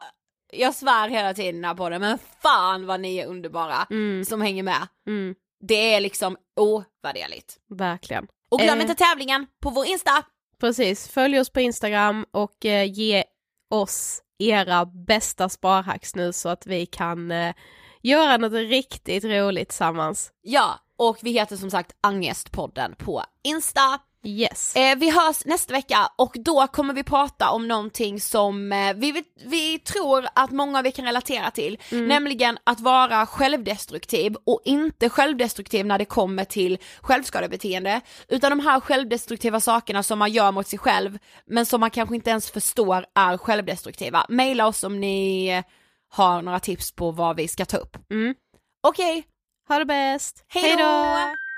[0.53, 4.25] jag svär hela tiden här på det, men fan vad ni är underbara Mm.
[4.25, 4.89] som hänger med.
[5.07, 7.57] Mm, Det är liksom ovärderligt.
[7.71, 8.27] verkligen.
[8.51, 8.83] Och glöm Eh.
[8.83, 10.23] inte tävlingen på vår Insta!
[10.61, 13.25] Precis, följ oss på Instagram och eh, ge
[13.71, 17.55] oss era bästa sparhacks nu så att vi kan eh,
[18.03, 20.33] göra något riktigt roligt tillsammans.
[20.41, 23.99] Ja, och vi heter som sagt Angestpodden på Insta.
[24.25, 24.77] Yes.
[24.77, 29.25] Eh, vi hörs nästa vecka och då kommer vi prata om någonting som eh, vi,
[29.45, 35.09] vi tror att många av er kan relatera till, nämligen att vara självdestruktiv och inte
[35.09, 40.69] självdestruktiv när det kommer till självskadebeteende, utan de här självdestruktiva sakerna som man gör mot
[40.69, 44.27] sig själv, men som man kanske inte ens förstår är självdestruktiva.
[44.29, 45.63] Maila oss om ni
[46.11, 47.97] har några tips på vad vi ska ta upp.
[48.11, 48.35] Mm.
[48.83, 49.25] Okej,
[49.69, 50.45] Ha det bäst.
[50.49, 51.50] hej då!